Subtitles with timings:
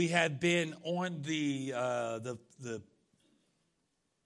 [0.00, 2.80] we have been on the, uh, the, the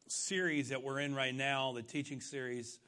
[0.06, 2.78] series that we're in right now, the teaching series,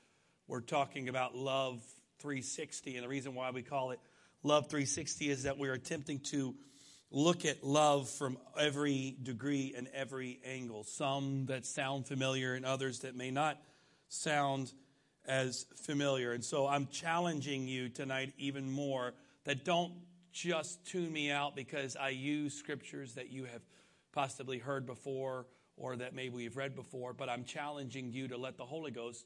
[0.47, 1.83] we're talking about Love
[2.21, 2.95] 360.
[2.95, 3.99] And the reason why we call it
[4.45, 6.55] Love 360 is that we're attempting to
[7.11, 10.85] look at love from every degree and every angle.
[10.85, 13.61] Some that sound familiar and others that may not
[14.11, 14.73] sound
[15.27, 16.31] as familiar.
[16.31, 19.13] And so I'm challenging you tonight even more
[19.43, 19.93] that don't
[20.37, 23.63] just tune me out because I use scriptures that you have
[24.13, 25.47] possibly heard before
[25.79, 29.25] or that maybe we've read before, but I'm challenging you to let the Holy Ghost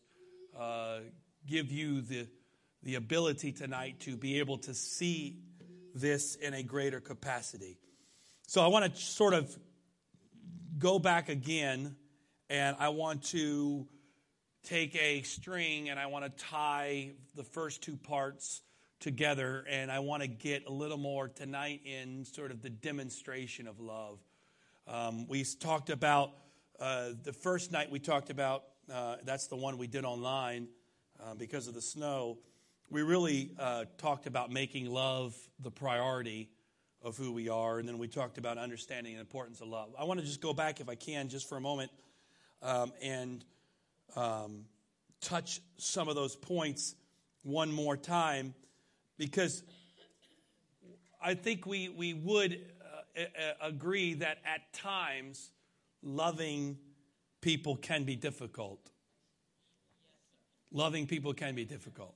[0.56, 1.00] uh,
[1.48, 2.28] give you the,
[2.84, 5.38] the ability tonight to be able to see
[5.96, 7.78] this in a greater capacity.
[8.47, 9.56] So I want to sort of
[10.78, 11.97] go back again
[12.48, 13.88] and I want to
[14.62, 18.62] take a string and I want to tie the first two parts
[19.00, 23.66] together, and I want to get a little more tonight in sort of the demonstration
[23.66, 24.20] of love.
[24.86, 26.33] Um, we talked about
[26.78, 30.69] uh, the first night we talked about, uh, that's the one we did online
[31.19, 32.38] uh, because of the snow.
[32.91, 36.50] We really uh, talked about making love the priority
[37.03, 39.94] of who we are, and then we talked about understanding the importance of love.
[39.98, 41.91] I want to just go back, if I can, just for a moment,
[42.60, 43.42] um, and
[44.14, 44.66] um,
[45.22, 46.94] touch some of those points
[47.42, 48.55] one more time
[49.20, 49.62] because
[51.22, 52.58] I think we, we would
[53.14, 53.22] uh,
[53.60, 55.50] agree that at times
[56.02, 56.78] loving
[57.42, 58.91] people can be difficult.
[60.72, 62.14] Loving people can be difficult.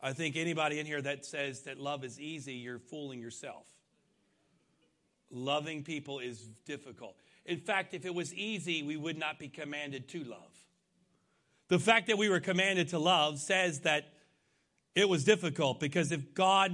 [0.00, 3.68] I think anybody in here that says that love is easy, you're fooling yourself.
[5.30, 7.14] Loving people is difficult.
[7.46, 10.58] In fact, if it was easy, we would not be commanded to love.
[11.68, 14.11] The fact that we were commanded to love says that
[14.94, 16.72] it was difficult because if God,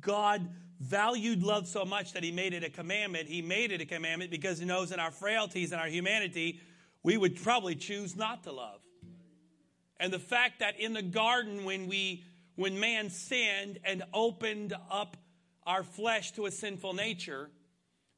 [0.00, 0.48] God
[0.80, 4.30] valued love so much that he made it a commandment, he made it a commandment
[4.30, 6.60] because he knows in our frailties and our humanity,
[7.02, 8.80] we would probably choose not to love.
[10.00, 12.24] And the fact that in the garden, when we
[12.56, 15.16] when man sinned and opened up
[15.64, 17.50] our flesh to a sinful nature,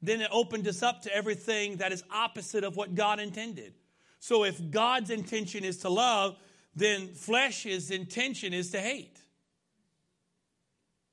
[0.03, 3.75] then it opened us up to everything that is opposite of what God intended.
[4.19, 6.37] So if God's intention is to love,
[6.77, 9.19] then flesh's intention is to hate.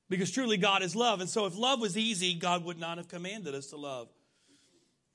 [0.08, 1.20] Because truly God is love.
[1.20, 4.08] And so if love was easy, God would not have commanded us to love.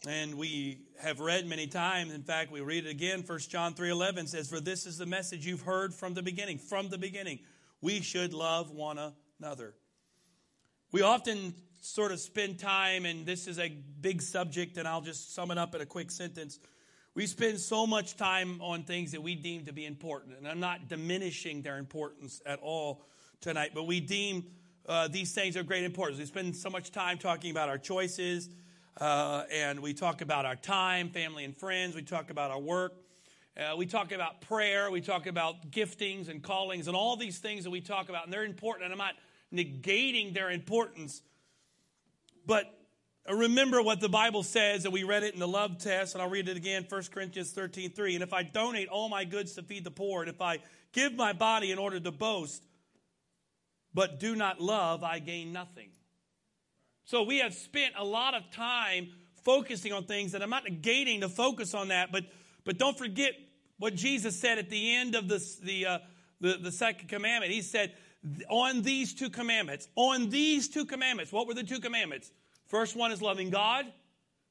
[0.07, 4.27] And we have read many times, in fact, we read it again, 1 John 3:11
[4.27, 7.39] says, "For this is the message you've heard from the beginning, from the beginning.
[7.81, 9.75] We should love one another."
[10.91, 15.33] We often sort of spend time, and this is a big subject, and I'll just
[15.33, 16.59] sum it up in a quick sentence.
[17.17, 20.59] We spend so much time on things that we deem to be important, and I'm
[20.59, 23.07] not diminishing their importance at all
[23.41, 24.45] tonight, but we deem
[24.87, 26.19] uh, these things of great importance.
[26.19, 28.51] We spend so much time talking about our choices,
[29.01, 31.95] uh, and we talk about our time, family, and friends.
[31.95, 32.93] We talk about our work.
[33.57, 34.91] Uh, we talk about prayer.
[34.91, 38.31] We talk about giftings and callings and all these things that we talk about, and
[38.31, 38.83] they're important.
[38.83, 39.15] And I'm not
[39.51, 41.23] negating their importance,
[42.45, 42.76] but
[43.29, 46.29] remember what the Bible says, and we read it in the love test, and I'll
[46.29, 48.15] read it again, 1 Corinthians 13 3.
[48.15, 50.59] And if I donate all my goods to feed the poor, and if I
[50.93, 52.63] give my body in order to boast,
[53.93, 55.89] but do not love, I gain nothing.
[57.05, 59.09] So we have spent a lot of time
[59.43, 62.25] focusing on things, and I'm not negating to focus on that, but,
[62.65, 63.33] but don't forget
[63.79, 65.99] what Jesus said at the end of this, the, uh,
[66.41, 67.51] the, the second commandment.
[67.53, 67.93] He said,
[68.49, 72.31] on these two commandments, on these two commandments, what were the two commandments?
[72.67, 73.85] First one is loving God.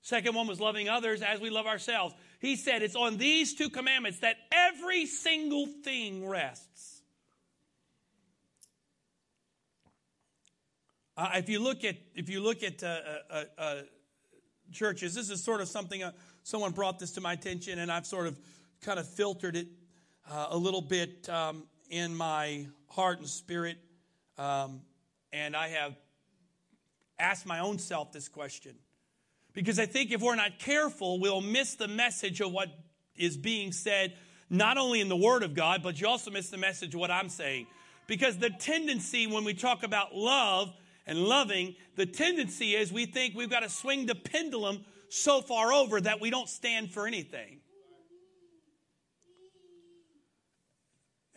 [0.03, 2.15] Second one was loving others as we love ourselves.
[2.39, 7.03] He said it's on these two commandments that every single thing rests.
[11.17, 13.77] Uh, if you look at if you look at uh, uh, uh, uh
[14.71, 16.13] churches, this is sort of something uh,
[16.43, 18.39] someone brought this to my attention, and I've sort of
[18.83, 19.67] kind of filtered it
[20.31, 23.79] a little bit um, in my heart and spirit,
[24.39, 24.83] um,
[25.33, 25.97] and I have
[27.19, 28.75] ask my own self this question.
[29.53, 32.69] Because I think if we're not careful, we'll miss the message of what
[33.17, 34.15] is being said,
[34.51, 37.11] not only in the Word of God, but you also miss the message of what
[37.11, 37.67] I'm saying.
[38.07, 40.73] Because the tendency when we talk about love
[41.07, 45.73] and loving, the tendency is we think we've got to swing the pendulum so far
[45.73, 47.61] over that we don't stand for anything.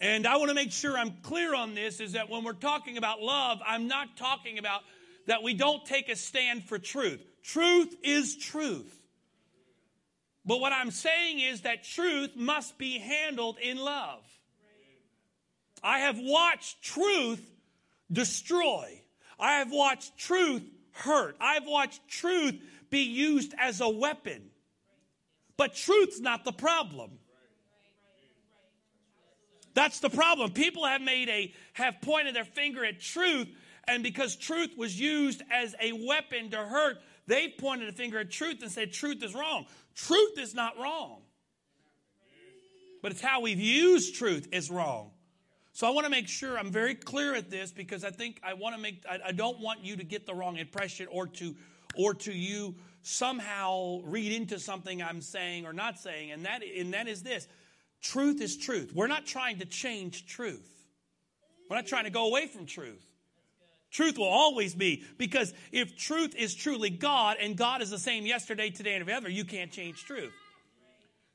[0.02, 2.98] And I want to make sure I'm clear on this is that when we're talking
[2.98, 4.81] about love, I'm not talking about
[5.30, 7.24] that we don't take a stand for truth.
[7.44, 9.00] Truth is truth.
[10.44, 14.24] But what I'm saying is that truth must be handled in love.
[15.84, 17.48] I have watched truth
[18.12, 19.04] destroy.
[19.40, 21.36] I have watched truth hurt.
[21.40, 22.56] I've watched truth
[22.90, 24.50] be used as a weapon.
[25.58, 27.12] But truth's not the problem.
[29.76, 30.54] That's the problem.
[30.54, 33.48] People have made a have pointed their finger at truth
[33.89, 36.97] and because truth was used as a weapon to hurt,
[37.27, 39.65] they've pointed a finger at truth and said truth is wrong.
[39.95, 41.21] Truth is not wrong.
[43.01, 45.12] But it's how we've used truth is wrong.
[45.71, 48.53] So I want to make sure I'm very clear at this because I think I
[48.53, 51.56] want to make I, I don't want you to get the wrong impression or to
[51.95, 56.94] or to you somehow read into something I'm saying or not saying, and that and
[56.94, 57.47] that is this.
[58.01, 58.92] Truth is truth.
[58.94, 60.69] We're not trying to change truth.
[61.69, 63.08] We're not trying to go away from truth.
[63.91, 68.25] Truth will always be because if truth is truly God and God is the same
[68.25, 70.31] yesterday, today, and forever, you can't change truth.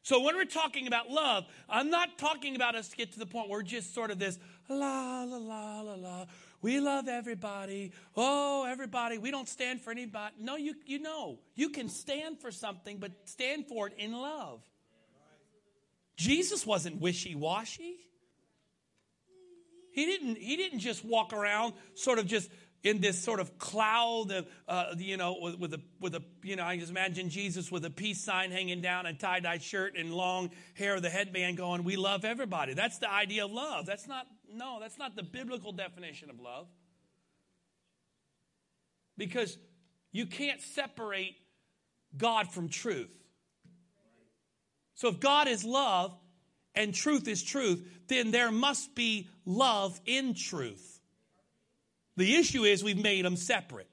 [0.02, 3.26] So when we're talking about love, I'm not talking about us to get to the
[3.26, 6.26] point where we're just sort of this la la la la la.
[6.60, 7.92] We love everybody.
[8.14, 9.18] Oh, everybody.
[9.18, 10.34] We don't stand for anybody.
[10.38, 14.60] No, you you know you can stand for something, but stand for it in love.
[16.16, 17.96] Jesus wasn't wishy washy.
[19.94, 22.50] He didn't, he didn't just walk around sort of just
[22.82, 26.56] in this sort of cloud of, uh, you know, with, with, a, with a, you
[26.56, 29.96] know, I just imagine Jesus with a peace sign hanging down, a tie dye shirt,
[29.96, 32.74] and long hair, of the headband going, We love everybody.
[32.74, 33.86] That's the idea of love.
[33.86, 36.66] That's not, no, that's not the biblical definition of love.
[39.16, 39.56] Because
[40.10, 41.36] you can't separate
[42.16, 43.10] God from truth.
[44.94, 46.16] So if God is love,
[46.74, 51.00] and truth is truth, then there must be love in truth.
[52.16, 53.88] The issue is we've made them separate.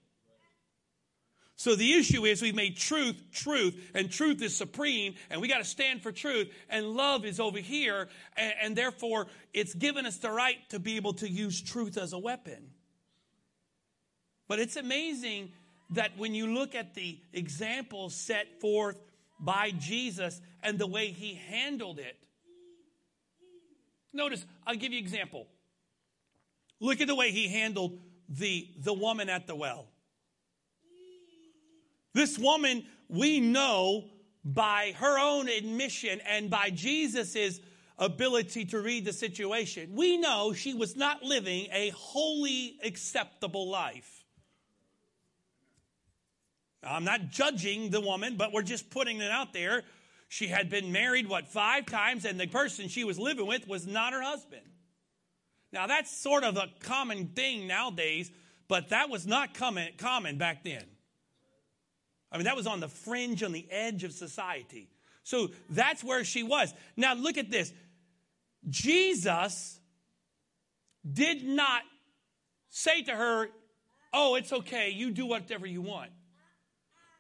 [1.56, 5.60] So the issue is we've made truth truth, and truth is supreme, and we got
[5.60, 10.18] to stand for truth, and love is over here, and, and, therefore it's given us
[10.18, 12.72] the right to be able to use truth as a weapon.
[14.48, 15.52] But it's amazing
[15.92, 19.00] that when you look at the examples set forth
[19.40, 22.18] by Jesus and the way he handled it,
[24.14, 25.48] Notice, I'll give you an example.
[26.80, 29.88] Look at the way he handled the, the woman at the well.
[32.14, 34.06] This woman, we know
[34.44, 37.60] by her own admission and by Jesus'
[37.98, 44.26] ability to read the situation, we know she was not living a wholly acceptable life.
[46.84, 49.84] I'm not judging the woman, but we're just putting it out there
[50.32, 53.86] she had been married, what, five times, and the person she was living with was
[53.86, 54.62] not her husband.
[55.74, 58.32] Now, that's sort of a common thing nowadays,
[58.70, 60.86] but that was not common, common back then.
[62.32, 64.90] I mean, that was on the fringe, on the edge of society.
[65.24, 66.74] So that's where she was.
[66.96, 67.74] Now, look at this.
[68.70, 69.82] Jesus
[71.12, 71.82] did not
[72.70, 73.50] say to her,
[74.14, 76.12] Oh, it's okay, you do whatever you want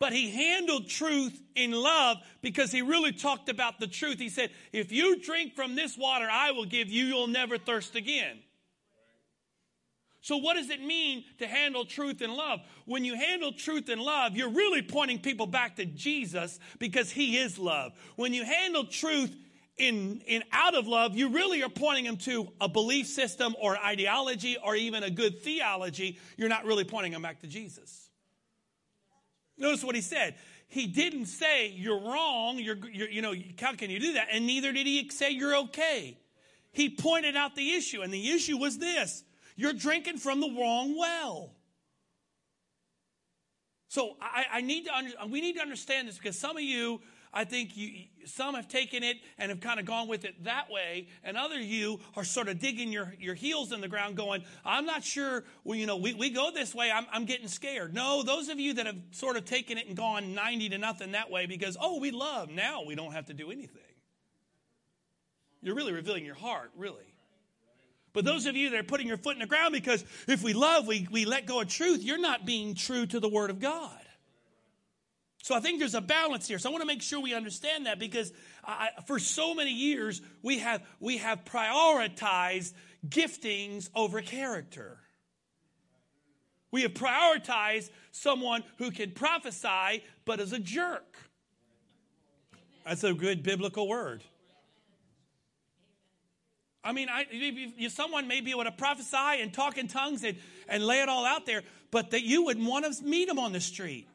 [0.02, 4.18] but he handled truth in love because he really talked about the truth.
[4.18, 7.96] He said, If you drink from this water I will give you, you'll never thirst
[7.96, 8.40] again.
[10.22, 12.62] So, what does it mean to handle truth in love?
[12.86, 17.38] When you handle truth in love, you're really pointing people back to Jesus because he
[17.38, 17.92] is love.
[18.16, 19.36] When you handle truth
[19.78, 23.78] in, in out of love, you really are pointing them to a belief system or
[23.78, 26.18] ideology or even a good theology.
[26.38, 28.01] You're not really pointing them back to Jesus.
[29.62, 30.36] Notice what he said.
[30.68, 32.60] He didn't say, You're wrong.
[32.60, 34.28] You're, you're, you know, how can you do that?
[34.32, 36.18] And neither did he say, You're okay.
[36.72, 39.24] He pointed out the issue, and the issue was this
[39.56, 41.52] you're drinking from the wrong well.
[43.90, 47.02] So I, I need to under, we need to understand this because some of you
[47.34, 50.70] I think you, some have taken it and have kind of gone with it that
[50.70, 54.44] way, and other you are sort of digging your, your heels in the ground, going,
[54.66, 57.94] I'm not sure, well, you know, we, we go this way, I'm, I'm getting scared.
[57.94, 61.14] No, those of you that have sort of taken it and gone 90 to nothing
[61.14, 63.82] that way because, oh, we love, now we don't have to do anything.
[65.62, 67.14] You're really revealing your heart, really.
[68.14, 70.54] But those of you that are putting your foot in the ground because if we
[70.54, 73.60] love, we, we let go of truth, you're not being true to the Word of
[73.60, 74.01] God.
[75.44, 76.60] So I think there's a balance here.
[76.60, 78.32] So I want to make sure we understand that because
[78.64, 82.74] I, for so many years we have we have prioritized
[83.08, 85.00] giftings over character.
[86.70, 91.18] We have prioritized someone who can prophesy but is a jerk.
[92.86, 94.24] That's a good biblical word.
[96.84, 100.38] I mean, I, you, someone may be able to prophesy and talk in tongues and,
[100.68, 103.52] and lay it all out there, but that you wouldn't want to meet them on
[103.52, 104.08] the street.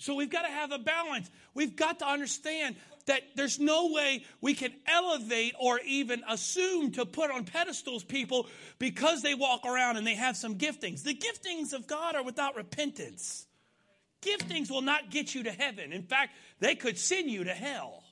[0.00, 1.30] So we've got to have a balance.
[1.52, 7.04] We've got to understand that there's no way we can elevate or even assume to
[7.04, 8.46] put on pedestals people
[8.78, 11.02] because they walk around and they have some giftings.
[11.02, 13.46] The giftings of God are without repentance.
[14.22, 15.92] Giftings will not get you to heaven.
[15.92, 18.02] In fact, they could send you to hell.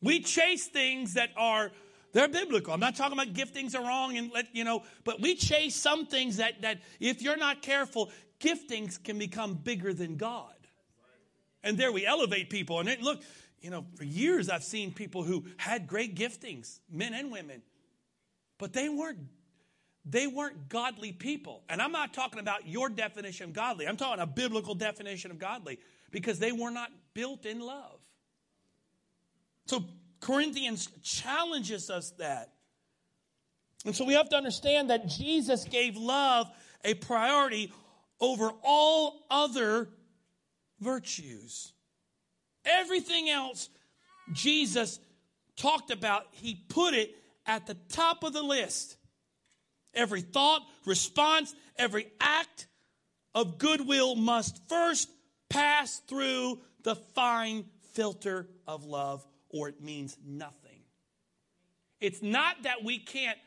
[0.00, 1.70] We chase things that are
[2.12, 2.74] they're biblical.
[2.74, 6.06] I'm not talking about giftings are wrong and let you know, but we chase some
[6.06, 8.10] things that that if you're not careful,
[8.42, 10.52] giftings can become bigger than God.
[11.64, 12.80] And there we elevate people.
[12.80, 13.22] And look,
[13.60, 17.62] you know, for years I've seen people who had great giftings, men and women,
[18.58, 19.18] but they weren't
[20.04, 21.62] they weren't godly people.
[21.68, 23.86] And I'm not talking about your definition of godly.
[23.86, 25.78] I'm talking a biblical definition of godly
[26.10, 28.00] because they were not built in love.
[29.66, 29.84] So
[30.20, 32.52] Corinthians challenges us that.
[33.84, 36.50] And so we have to understand that Jesus gave love
[36.84, 37.72] a priority
[38.22, 39.90] over all other
[40.80, 41.72] virtues.
[42.64, 43.68] Everything else
[44.32, 45.00] Jesus
[45.56, 47.14] talked about, he put it
[47.44, 48.96] at the top of the list.
[49.92, 52.68] Every thought, response, every act
[53.34, 55.10] of goodwill must first
[55.50, 60.80] pass through the fine filter of love, or it means nothing.
[62.00, 63.38] It's not that we can't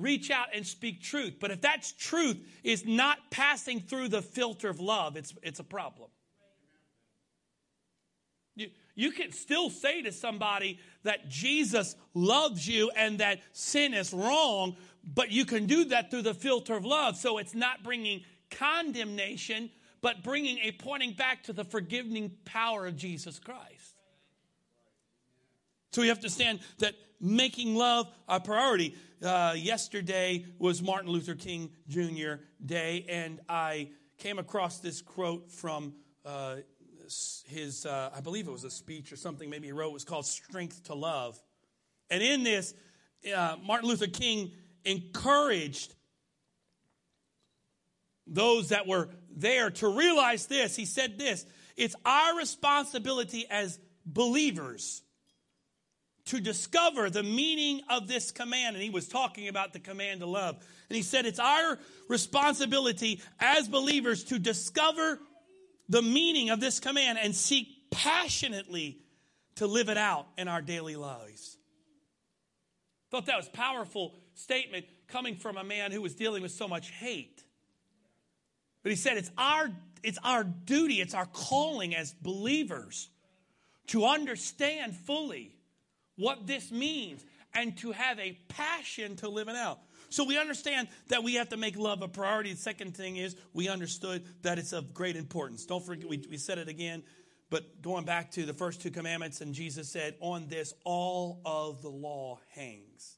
[0.00, 4.68] reach out and speak truth, but if that's truth is not passing through the filter
[4.68, 6.10] of love, it's, it's a problem.
[8.56, 14.12] You, you can still say to somebody that Jesus loves you and that sin is
[14.12, 17.16] wrong, but you can do that through the filter of love.
[17.16, 22.96] So it's not bringing condemnation, but bringing a pointing back to the forgiving power of
[22.96, 23.97] Jesus Christ.
[25.98, 28.94] So we have to stand that making love a priority.
[29.20, 32.34] Uh, yesterday was Martin Luther King Jr.
[32.64, 36.58] Day, and I came across this quote from uh,
[37.48, 40.04] his, uh, I believe it was a speech or something, maybe he wrote, it was
[40.04, 41.36] called Strength to Love.
[42.10, 42.74] And in this,
[43.36, 44.52] uh, Martin Luther King
[44.84, 45.96] encouraged
[48.24, 50.76] those that were there to realize this.
[50.76, 51.44] He said this
[51.76, 55.02] it's our responsibility as believers
[56.28, 58.76] to discover the meaning of this command.
[58.76, 60.56] And he was talking about the command to love.
[60.88, 65.18] And he said it's our responsibility as believers to discover
[65.88, 68.98] the meaning of this command and seek passionately
[69.56, 71.56] to live it out in our daily lives.
[73.10, 76.90] Thought that was powerful statement coming from a man who was dealing with so much
[76.90, 77.42] hate.
[78.82, 79.70] But he said it's our
[80.02, 83.08] it's our duty, it's our calling as believers
[83.88, 85.57] to understand fully
[86.18, 89.78] what this means and to have a passion to live it out.
[90.10, 92.52] So we understand that we have to make love a priority.
[92.52, 95.64] The second thing is we understood that it's of great importance.
[95.64, 97.02] Don't forget, we, we said it again,
[97.50, 101.82] but going back to the first two commandments, and Jesus said, On this all of
[101.82, 103.16] the law hangs.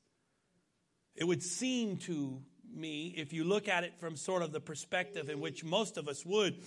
[1.16, 2.40] It would seem to
[2.72, 6.08] me, if you look at it from sort of the perspective in which most of
[6.08, 6.62] us would,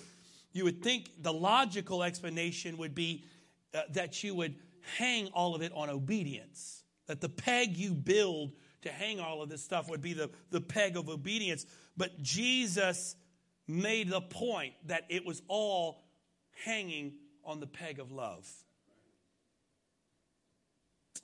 [0.52, 3.24] you would think the logical explanation would be
[3.74, 4.56] uh, that you would
[4.98, 6.84] hang all of it on obedience.
[7.08, 10.62] That the peg you build to hang all of this stuff would be the, the
[10.62, 11.66] peg of obedience.
[11.98, 13.16] But Jesus
[13.68, 16.04] made the point that it was all
[16.66, 17.14] hanging
[17.46, 18.50] on the peg of love.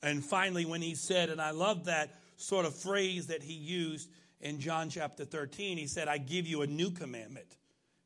[0.02, 4.10] And finally, when he said, and I love that sort of phrase that he used
[4.40, 7.58] in John chapter 13, he said, I give you a new commandment.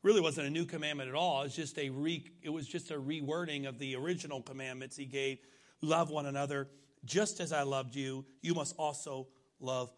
[0.04, 1.42] Really wasn't a new commandment at all.
[1.42, 5.06] It was just a re, it was just a rewording of the original commandments he
[5.06, 5.40] gave.
[5.82, 6.70] Love one another
[7.06, 9.28] just as I loved you, you must also
[9.60, 9.92] love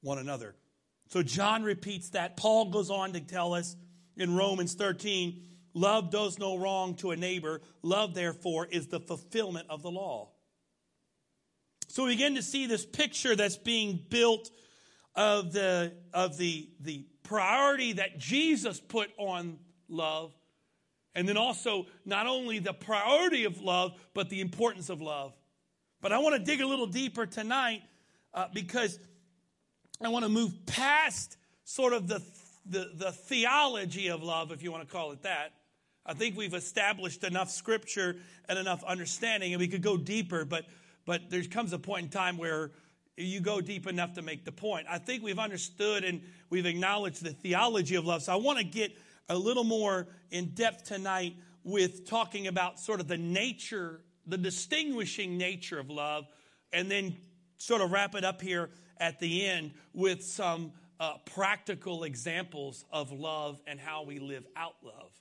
[0.00, 0.54] one another.
[1.08, 2.36] So John repeats that.
[2.36, 3.76] Paul goes on to tell us
[4.16, 5.42] in Romans 13
[5.74, 7.60] love does no wrong to a neighbor.
[7.82, 10.30] Love, therefore, is the fulfillment of the law.
[11.88, 14.50] So we begin to see this picture that's being built
[15.14, 20.32] of the, of the, the priority that Jesus put on love.
[21.14, 25.32] And then also, not only the priority of love, but the importance of love.
[26.00, 27.82] But I want to dig a little deeper tonight
[28.34, 28.98] uh, because
[30.02, 32.22] I want to move past sort of the,
[32.66, 35.52] the, the theology of love, if you want to call it that.
[36.04, 38.16] I think we've established enough scripture
[38.48, 40.66] and enough understanding, and we could go deeper, but,
[41.06, 42.70] but there comes a point in time where
[43.16, 44.86] you go deep enough to make the point.
[44.90, 46.20] I think we've understood and
[46.50, 48.22] we've acknowledged the theology of love.
[48.22, 48.96] So I want to get
[49.28, 55.38] a little more in depth tonight with talking about sort of the nature, the distinguishing
[55.38, 56.26] nature of love,
[56.72, 57.16] and then
[57.56, 63.12] sort of wrap it up here at the end with some uh, practical examples of
[63.12, 65.12] love and how we live out love.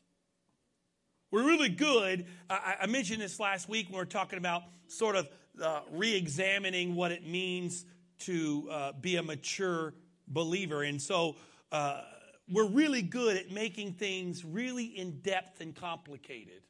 [1.31, 2.25] we're really good.
[2.49, 5.27] I, I mentioned this last week when we are talking about sort of
[5.61, 7.85] uh, re examining what it means
[8.19, 9.93] to uh, be a mature
[10.27, 10.83] believer.
[10.83, 11.35] And so
[11.71, 12.01] uh,
[12.49, 16.61] we're really good at making things really in depth and complicated.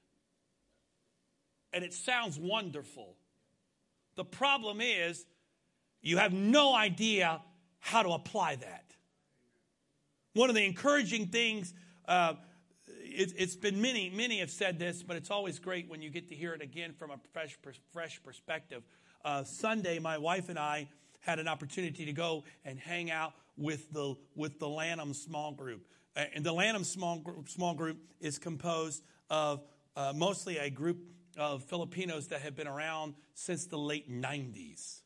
[1.74, 3.16] And it sounds wonderful.
[4.16, 5.26] The problem is,
[6.02, 7.42] you have no idea
[7.80, 8.94] how to apply that.
[10.34, 11.74] One of the encouraging things,
[12.08, 12.36] uh,
[13.16, 16.30] it, has been many, many have said this, but it's always great when you get
[16.30, 17.58] to hear it again from a fresh,
[17.92, 18.84] fresh perspective.
[19.24, 20.90] Uh, Sunday, my wife and I
[21.22, 25.88] had an opportunity to go and hang out with the with the Lanham small group.
[26.16, 29.64] And the Lanham small group, small group is composed of
[29.96, 31.00] uh, mostly a group
[31.38, 35.02] of Filipinos that have been around since the late 90s.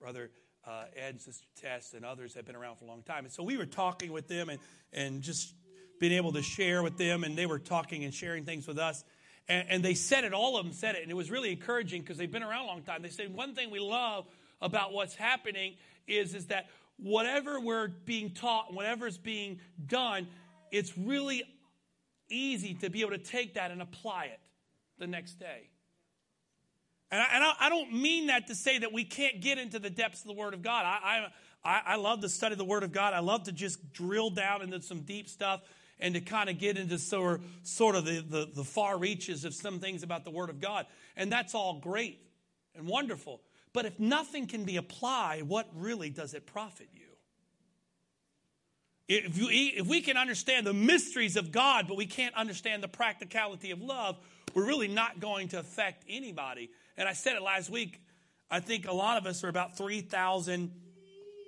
[0.00, 0.30] Brother
[0.64, 3.24] uh, Ed, Sister Tess, and others have been around for a long time.
[3.24, 4.60] And so we were talking with them and,
[4.92, 5.54] and just
[6.02, 9.04] being able to share with them, and they were talking and sharing things with us.
[9.46, 12.02] And, and they said it, all of them said it, and it was really encouraging
[12.02, 13.02] because they've been around a long time.
[13.02, 14.26] They said, One thing we love
[14.60, 15.76] about what's happening
[16.08, 16.66] is, is that
[16.96, 20.26] whatever we're being taught, whatever is being done,
[20.72, 21.44] it's really
[22.28, 24.40] easy to be able to take that and apply it
[24.98, 25.68] the next day.
[27.12, 29.90] And I, and I, don't mean that to say that we can't get into the
[29.90, 30.84] depths of the Word of God.
[30.84, 31.28] I,
[31.64, 33.14] I, I love to study the Word of God.
[33.14, 35.60] I love to just drill down into some deep stuff
[36.02, 39.54] and to kind of get into sort sort of the, the, the far reaches of
[39.54, 40.84] some things about the Word of God.
[41.16, 42.20] And that's all great
[42.74, 43.40] and wonderful.
[43.72, 47.00] But if nothing can be applied, what really does it profit you?
[49.08, 52.88] If, you, if we can understand the mysteries of God, but we can't understand the
[52.88, 54.18] practicality of love,
[54.54, 56.70] we're really not going to affect anybody.
[56.96, 58.00] And I said it last week.
[58.50, 60.72] I think a lot of us are about 3,000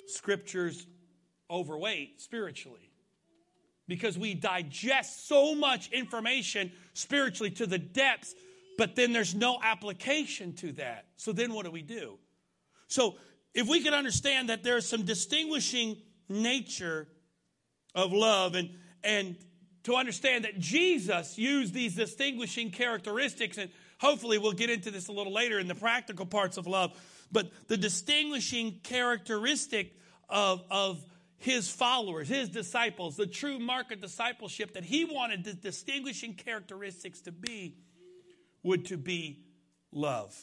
[0.06, 0.87] scriptures
[1.50, 2.90] overweight spiritually
[3.86, 8.34] because we digest so much information spiritually to the depths,
[8.78, 11.06] but then there's no application to that.
[11.16, 12.18] So then what do we do?
[12.88, 13.16] So
[13.54, 15.97] if we can understand that there's some distinguishing
[16.28, 17.08] nature
[17.94, 18.70] of love and
[19.02, 19.36] and
[19.84, 23.70] to understand that Jesus used these distinguishing characteristics and
[24.00, 26.99] hopefully we'll get into this a little later in the practical parts of love
[27.30, 29.94] but the distinguishing characteristic
[30.28, 31.04] of of
[31.45, 37.21] his followers, his disciples, the true mark of discipleship that he wanted the distinguishing characteristics
[37.21, 37.76] to be
[38.63, 39.45] would to be
[39.93, 40.35] love.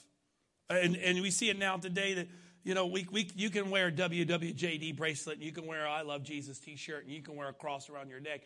[0.69, 2.27] And, and we see it now today that
[2.63, 5.89] you know, we, we, you can wear a WWJD bracelet, and you can wear a
[5.89, 8.41] I Love Jesus t shirt, and you can wear a cross around your neck,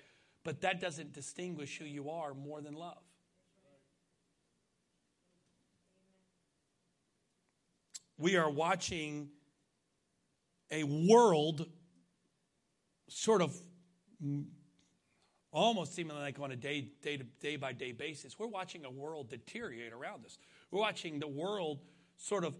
[0.45, 3.03] but that doesn't distinguish who you are more than love.
[8.17, 9.27] We are watching
[10.71, 11.67] a world
[13.07, 13.55] sort of
[15.51, 18.37] almost seeming like on a day, day, to, day by day basis.
[18.37, 20.37] We're watching a world deteriorate around us.
[20.71, 21.79] We're watching the world
[22.17, 22.55] sort of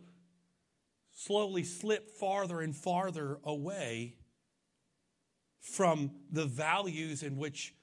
[1.11, 4.15] slowly slip farther and farther away
[5.59, 7.73] from the values in which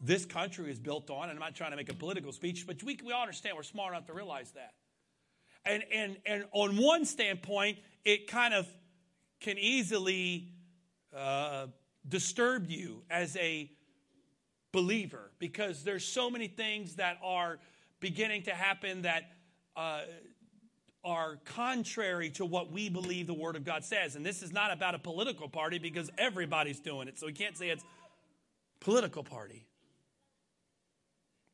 [0.00, 1.30] this country is built on.
[1.30, 3.62] And I'm not trying to make a political speech, but we, we all understand we're
[3.62, 4.74] smart enough to realize that.
[5.64, 8.66] And, and, and on one standpoint, it kind of
[9.40, 10.48] can easily
[11.16, 11.66] uh,
[12.08, 13.70] disturb you as a
[14.72, 17.58] believer because there's so many things that are
[18.00, 19.30] beginning to happen that
[19.76, 20.02] uh,
[21.04, 24.16] are contrary to what we believe the Word of God says.
[24.16, 27.18] And this is not about a political party because everybody's doing it.
[27.18, 27.84] So we can't say it's
[28.80, 29.66] political party.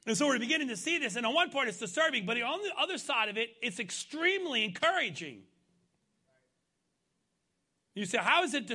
[0.07, 1.17] And so we're beginning to see this.
[1.17, 4.65] And on one part, it's disturbing, but on the other side of it, it's extremely
[4.65, 5.43] encouraging.
[7.99, 8.71] You say, how is it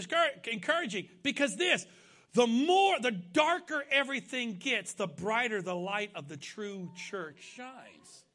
[0.52, 1.08] encouraging?
[1.24, 1.86] Because this,
[2.34, 8.26] the more, the darker everything gets, the brighter the light of the true church shines.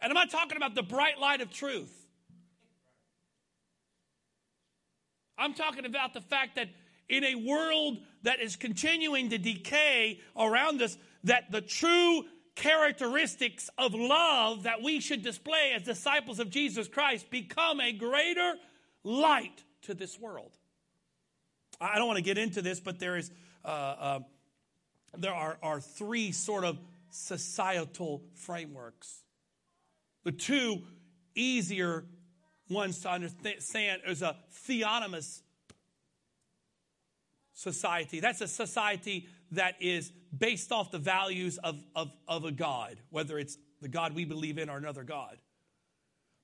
[0.00, 1.92] And I'm not talking about the bright light of truth.
[5.38, 6.68] I'm talking about the fact that
[7.08, 13.94] in a world that is continuing to decay around us, that the true characteristics of
[13.94, 18.54] love that we should display as disciples of Jesus Christ become a greater
[19.04, 20.52] light to this world.
[21.80, 23.30] I don't want to get into this, but there is
[23.64, 24.20] uh, uh,
[25.16, 26.78] there are, are three sort of
[27.10, 29.22] societal frameworks
[30.24, 30.82] the two
[31.34, 32.04] easier
[32.68, 35.42] ones to understand is a theonomous
[37.52, 38.20] society.
[38.20, 43.38] That's a society that is based off the values of, of, of a God, whether
[43.38, 45.36] it's the God we believe in or another God.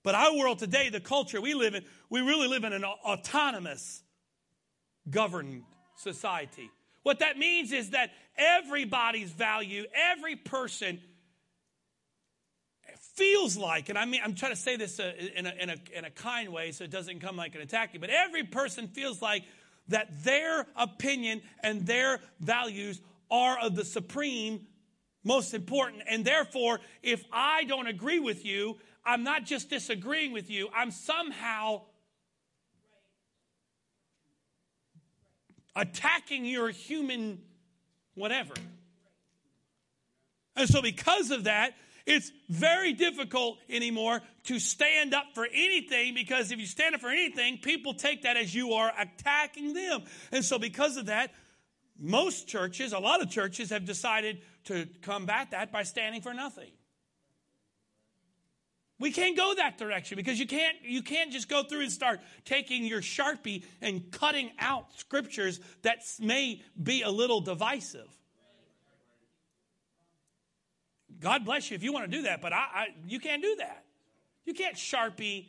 [0.02, 4.02] But our world today, the culture we live in, we really live in an autonomous
[5.10, 5.62] governed
[5.96, 6.70] society.
[7.02, 11.00] What that means is that everybody's value, every person
[13.14, 15.76] feels like, and I mean, I'm trying to say this uh, in a, in a,
[15.96, 19.20] in a kind way so it doesn't come like an attack but every person feels
[19.20, 19.42] like
[19.88, 24.66] that their opinion and their values are of the supreme
[25.24, 26.02] most important.
[26.08, 28.78] And therefore, if I don't agree with you,
[29.08, 31.80] I'm not just disagreeing with you, I'm somehow
[35.74, 37.40] attacking your human
[38.14, 38.52] whatever.
[40.56, 41.72] And so, because of that,
[42.04, 47.08] it's very difficult anymore to stand up for anything because if you stand up for
[47.08, 50.02] anything, people take that as you are attacking them.
[50.32, 51.32] And so, because of that,
[51.98, 56.72] most churches, a lot of churches, have decided to combat that by standing for nothing.
[59.00, 62.20] We can't go that direction because you can't you can't just go through and start
[62.44, 68.08] taking your Sharpie and cutting out scriptures that may be a little divisive.
[71.20, 73.56] God bless you if you want to do that, but I, I, you can't do
[73.58, 73.84] that.
[74.44, 75.48] You can't sharpie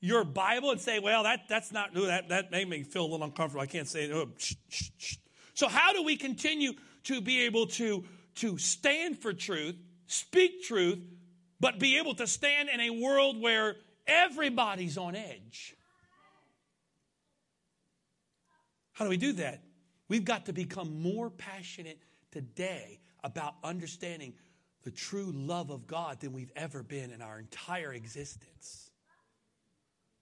[0.00, 3.24] your Bible and say, "Well, that that's not that that made me feel a little
[3.24, 3.62] uncomfortable.
[3.62, 4.28] I can't say it." Oh.
[5.54, 6.72] So, how do we continue
[7.04, 8.04] to be able to
[8.36, 9.76] to stand for truth,
[10.06, 10.98] speak truth,
[11.64, 15.74] but be able to stand in a world where everybody's on edge?
[18.92, 19.62] How do we do that?
[20.06, 21.98] We've got to become more passionate
[22.30, 24.34] today about understanding
[24.82, 28.83] the true love of God than we've ever been in our entire existence.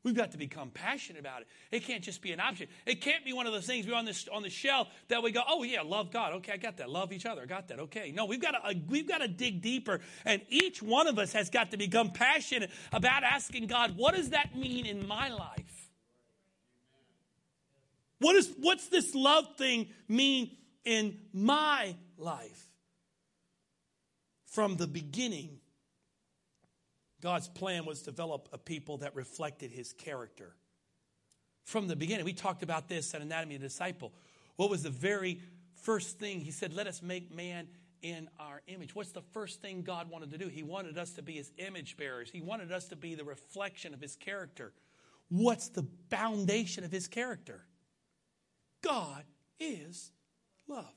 [0.05, 1.49] We've got to become passionate about it.
[1.71, 2.67] It can't just be an option.
[2.87, 5.31] It can't be one of those things we're on this on the shelf that we
[5.31, 6.33] go, oh yeah, love God.
[6.35, 6.91] Okay, I got that.
[6.91, 7.43] Love each other.
[7.43, 7.79] I got that.
[7.79, 8.13] Okay.
[8.13, 11.33] No, we've got to uh, we've got to dig deeper, and each one of us
[11.35, 15.91] has got to become passionate about asking God, what does that mean in my life?
[18.19, 20.51] What is what's this love thing mean
[20.85, 22.69] in my life?
[24.47, 25.61] From the beginning,
[27.23, 30.57] God's plan was to develop a people that reflected his character.
[31.63, 34.13] From the beginning, we talked about this at Anatomy of a Disciple.
[34.57, 35.41] What was the very
[35.83, 36.41] first thing?
[36.41, 37.69] He said, Let us make man
[38.03, 38.97] in our image.
[38.97, 40.49] What's the first thing God wanted to do?
[40.49, 43.95] He wanted us to be his image bearers, he wanted us to be the reflection
[43.95, 44.73] of his character.
[45.29, 47.65] What's the foundation of his character?
[48.83, 49.23] God
[49.61, 50.11] is
[50.67, 50.93] love.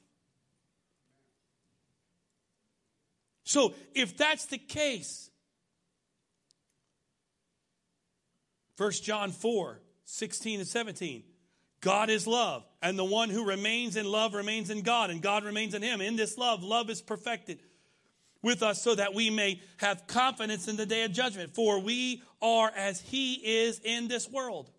[3.45, 5.29] So, if that's the case,
[8.77, 11.23] 1 John 4 16 and 17.
[11.81, 15.43] God is love, and the one who remains in love remains in God, and God
[15.43, 16.01] remains in him.
[16.01, 17.59] In this love, love is perfected
[18.41, 22.21] with us so that we may have confidence in the day of judgment, for we
[22.41, 24.71] are as he is in this world.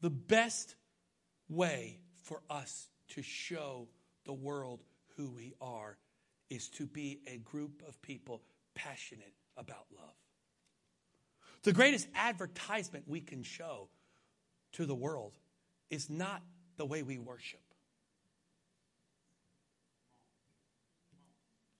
[0.00, 0.76] The best
[1.48, 3.88] way for us to show
[4.24, 4.82] the world
[5.16, 5.98] who we are
[6.50, 8.42] is to be a group of people
[8.78, 10.14] passionate about love.
[11.64, 13.88] The greatest advertisement we can show
[14.72, 15.32] to the world
[15.90, 16.42] is not
[16.76, 17.60] the way we worship.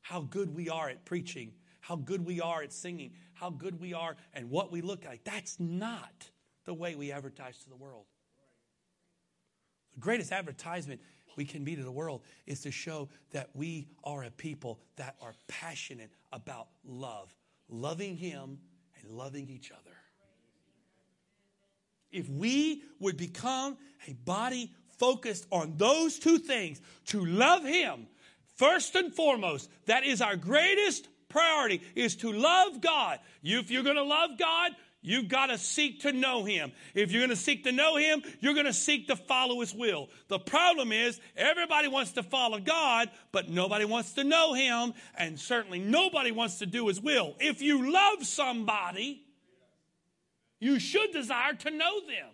[0.03, 3.95] How good we are at preaching, how good we are at singing, how good we
[3.95, 5.23] are and what we look like.
[5.23, 6.31] That's not
[6.65, 8.07] the way we advertise to the world.
[9.95, 11.01] The greatest advertisement
[11.39, 15.15] we can be to the world is to show that we are a people that
[15.23, 17.33] are passionate about love,
[17.69, 18.59] loving Him
[19.01, 19.97] and loving each other.
[22.11, 28.09] If we would become a body focused on those two things, to love Him
[28.57, 33.21] first and foremost, that is our greatest priority, is to love God.
[33.45, 34.73] If you're going to love God,
[35.09, 36.71] You've got to seek to know him.
[36.95, 39.75] If you're going to seek to know him, you're going to seek to follow his
[39.75, 40.11] will.
[40.29, 45.41] The problem is, everybody wants to follow God, but nobody wants to know him, and
[45.41, 47.35] certainly nobody wants to do his will.
[47.41, 49.23] If you love somebody,
[50.61, 52.29] you should desire to know them.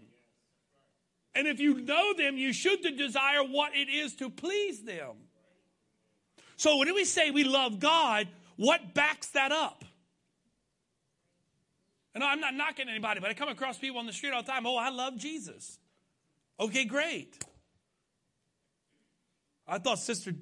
[1.37, 5.13] And if you know them, you should desire what it is to please them.
[6.57, 9.85] So when we say we love God, what backs that up?
[12.14, 14.50] And I'm not knocking anybody, but I come across people on the street all the
[14.50, 14.66] time.
[14.66, 15.79] Oh, I love Jesus.
[16.61, 17.37] Okay, great.
[19.66, 20.33] I thought Sister,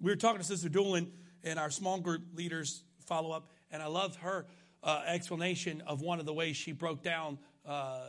[0.00, 1.12] we were talking to Sister Doolin
[1.44, 4.46] and our small group leaders follow up, and I loved her
[4.82, 8.00] uh, explanation of one of the ways she broke down uh,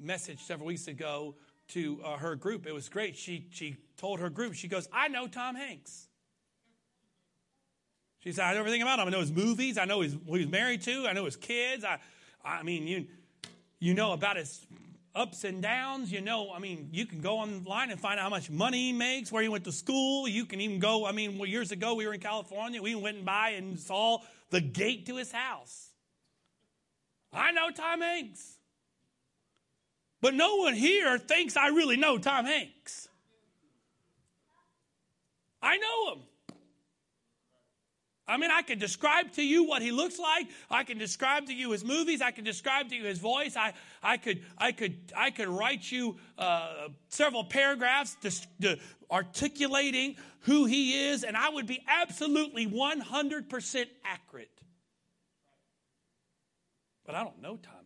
[0.00, 1.34] message several weeks ago
[1.68, 2.66] to uh, her group.
[2.66, 3.16] It was great.
[3.16, 6.08] She she told her group, she goes, "I know Tom Hanks."
[8.20, 9.08] She said, "I know everything about him.
[9.08, 9.78] I know his movies.
[9.78, 11.06] I know his, who he's married to.
[11.08, 11.84] I know his kids.
[11.84, 11.98] I
[12.46, 13.06] I mean, you,
[13.80, 14.66] you know about his
[15.14, 16.12] ups and downs.
[16.12, 18.92] You know, I mean, you can go online and find out how much money he
[18.92, 20.28] makes, where he went to school.
[20.28, 22.80] You can even go, I mean, years ago we were in California.
[22.80, 24.18] We went by and saw
[24.50, 25.90] the gate to his house.
[27.32, 28.58] I know Tom Hanks.
[30.20, 33.08] But no one here thinks I really know Tom Hanks.
[35.60, 36.22] I know him.
[38.28, 40.48] I mean, I can describe to you what he looks like.
[40.68, 42.20] I can describe to you his movies.
[42.20, 43.56] I can describe to you his voice.
[43.56, 48.16] I, I could, I could, I could write you uh, several paragraphs
[49.10, 54.50] articulating who he is, and I would be absolutely 100% accurate.
[57.04, 57.85] But I don't know Tom.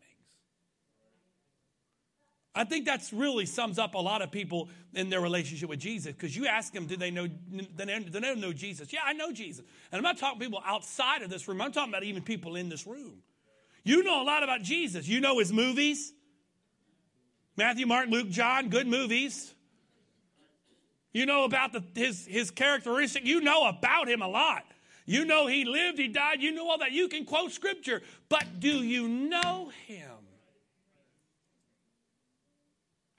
[2.61, 6.13] I think that's really sums up a lot of people in their relationship with Jesus
[6.13, 7.41] because you ask them, do they know, do
[7.87, 8.93] they know Jesus?
[8.93, 9.65] Yeah, I know Jesus.
[9.91, 11.63] And I'm not talking people outside of this room.
[11.63, 13.23] I'm talking about even people in this room.
[13.83, 15.09] You know a lot about Jesus.
[15.09, 16.13] You know his movies.
[17.57, 19.55] Matthew, Mark, Luke, John, good movies.
[21.15, 23.25] You know about the, his, his characteristic.
[23.25, 24.67] You know about him a lot.
[25.07, 26.43] You know he lived, he died.
[26.43, 26.93] You know all that.
[26.93, 28.03] You can quote scripture.
[28.29, 30.20] But do you know him?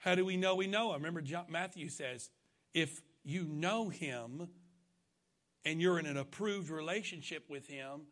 [0.02, 0.96] How do we know we know him?
[0.96, 2.28] Remember, John, Matthew says,
[2.74, 4.48] if you know him
[5.64, 8.02] and you're in an approved relationship with him,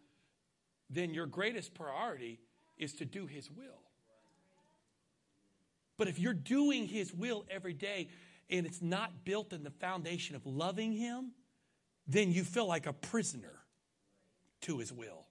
[0.89, 2.39] then your greatest priority
[2.79, 3.83] is to do his will.
[5.97, 8.09] But if you're doing his will every day
[8.49, 11.33] and it's not built in the foundation of loving him,
[12.07, 13.65] then you feel like a prisoner
[14.61, 15.27] to his will.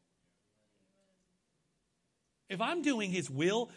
[2.49, 3.69] If I'm doing his will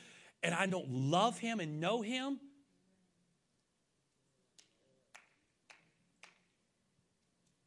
[0.43, 2.41] and I don't love him and know him,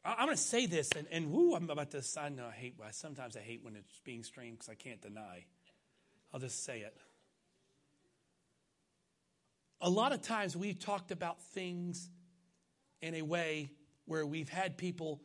[0.06, 2.02] I'm going to say this, and, and woo, I'm about to.
[2.20, 2.76] I know I hate.
[2.92, 5.44] Sometimes I hate when it's being streamed because I can't deny.
[6.32, 6.96] I'll just say it.
[9.80, 12.08] A lot of times we've talked about things
[13.02, 13.70] in a way
[14.04, 15.20] where we've had people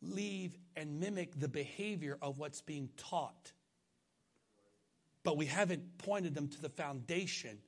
[0.00, 3.52] leave and mimic the behavior of what's being taught,
[5.24, 7.58] but we haven't pointed them to the foundation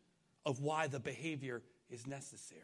[0.46, 2.60] of why the behavior is necessary.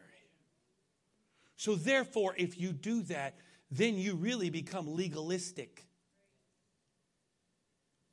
[1.55, 3.35] So, therefore, if you do that,
[3.71, 5.85] then you really become legalistic.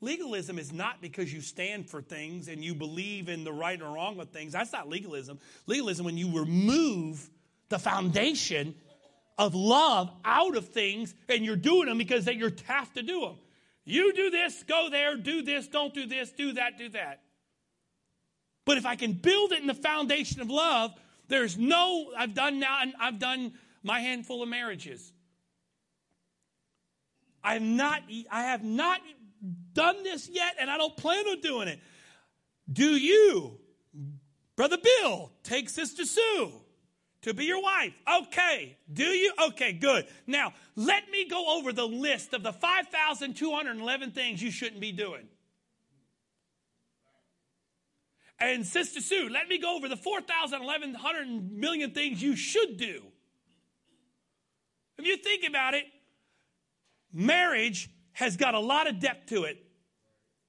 [0.01, 3.94] Legalism is not because you stand for things and you believe in the right or
[3.94, 4.53] wrong of things.
[4.53, 5.40] That's not legalism.
[5.66, 7.29] Legalism when you remove
[7.68, 8.77] the foundation
[9.37, 13.21] of love out of things and you're doing them because that you have to do
[13.21, 13.37] them.
[13.85, 17.23] You do this, go there, do this, don't do this, do that, do that.
[18.64, 20.92] But if I can build it in the foundation of love,
[21.29, 25.12] there's no, I've done now, I've done my handful of marriages.
[27.49, 29.01] I have not, I have not
[29.73, 31.81] done this yet, and I don't plan on doing it.
[32.71, 33.59] Do you,
[34.55, 36.53] Brother Bill, take Sister Sue
[37.23, 37.95] to be your wife?
[38.21, 38.77] Okay.
[38.93, 39.33] Do you?
[39.47, 40.07] Okay, good.
[40.27, 45.27] Now, let me go over the list of the 5,211 things you shouldn't be doing.
[48.39, 53.05] And Sister Sue, let me go over the 4,100 million things you should do.
[54.99, 55.85] If you think about it,
[57.12, 59.59] marriage has got a lot of depth to it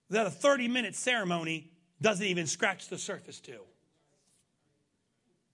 [0.10, 3.60] that a 30 minute ceremony doesn't even scratch the surface to.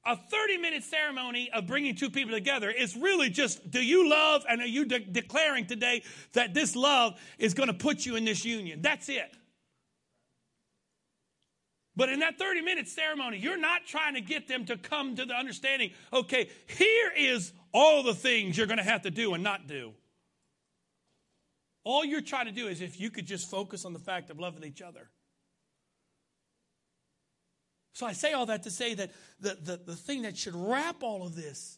[0.05, 4.45] A 30 minute ceremony of bringing two people together is really just do you love
[4.47, 8.23] and are you de- declaring today that this love is going to put you in
[8.23, 8.81] this union?
[8.81, 9.35] That's it.
[11.95, 15.25] But in that 30 minute ceremony, you're not trying to get them to come to
[15.25, 19.43] the understanding okay, here is all the things you're going to have to do and
[19.43, 19.93] not do.
[21.85, 24.39] All you're trying to do is if you could just focus on the fact of
[24.39, 25.09] loving each other.
[27.93, 31.03] So I say all that to say that the, the, the thing that should wrap
[31.03, 31.77] all of this,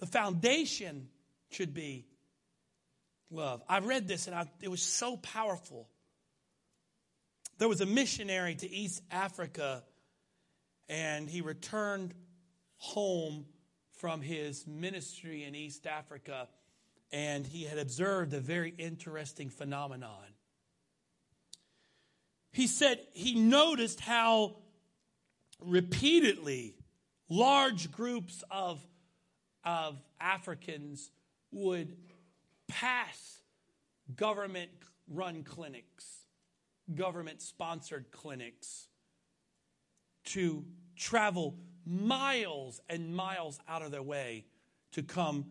[0.00, 1.08] the foundation
[1.50, 2.06] should be
[3.30, 3.62] love.
[3.68, 5.88] I read this and I, it was so powerful.
[7.58, 9.84] There was a missionary to East Africa
[10.88, 12.14] and he returned
[12.78, 13.44] home
[13.98, 16.48] from his ministry in East Africa
[17.12, 20.26] and he had observed a very interesting phenomenon.
[22.52, 24.56] He said he noticed how
[25.60, 26.74] repeatedly
[27.28, 28.80] large groups of,
[29.64, 31.10] of Africans
[31.52, 31.96] would
[32.68, 33.42] pass
[34.14, 34.70] government
[35.08, 36.24] run clinics,
[36.94, 38.88] government sponsored clinics,
[40.24, 40.64] to
[40.96, 44.44] travel miles and miles out of their way
[44.92, 45.44] to come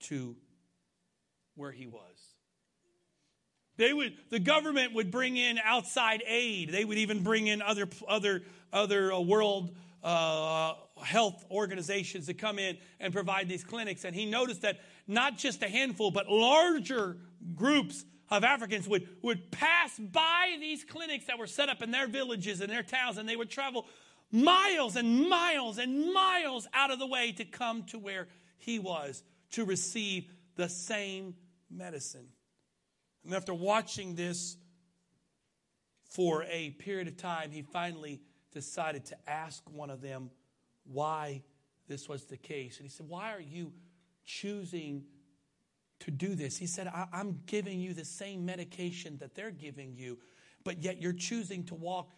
[0.00, 0.36] to
[1.60, 2.02] where he was.
[3.76, 6.70] They would, the government would bring in outside aid.
[6.70, 8.42] They would even bring in other, other,
[8.72, 14.04] other uh, world uh, health organizations to come in and provide these clinics.
[14.04, 17.18] And he noticed that not just a handful, but larger
[17.54, 22.08] groups of Africans would, would pass by these clinics that were set up in their
[22.08, 23.86] villages and their towns, and they would travel
[24.32, 29.22] miles and miles and miles out of the way to come to where he was
[29.52, 31.34] to receive the same
[31.70, 32.28] medicine.
[33.24, 34.56] And after watching this
[36.10, 38.20] for a period of time, he finally
[38.52, 40.30] decided to ask one of them
[40.84, 41.42] why
[41.88, 42.78] this was the case.
[42.78, 43.72] And he said, Why are you
[44.24, 45.04] choosing
[46.00, 46.56] to do this?
[46.56, 50.18] He said, I- am giving you the same medication that they're giving you,
[50.64, 52.10] but yet you're choosing to walk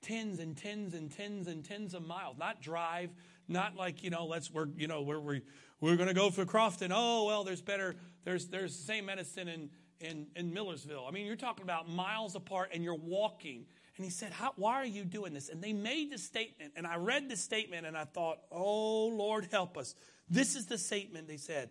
[0.00, 3.10] tens and tens and tens and tens of miles, not drive,
[3.48, 5.40] not like, you know, let's, we're, you know, we're, we're,
[5.80, 6.92] we're going to go for Crofton.
[6.94, 7.96] Oh, well, there's better,
[8.28, 11.06] there's, there's the same medicine in, in, in Millersville.
[11.08, 13.64] I mean, you're talking about miles apart and you're walking.
[13.96, 15.48] And he said, Why are you doing this?
[15.48, 16.74] And they made the statement.
[16.76, 19.94] And I read the statement and I thought, Oh, Lord, help us.
[20.28, 21.70] This is the statement they said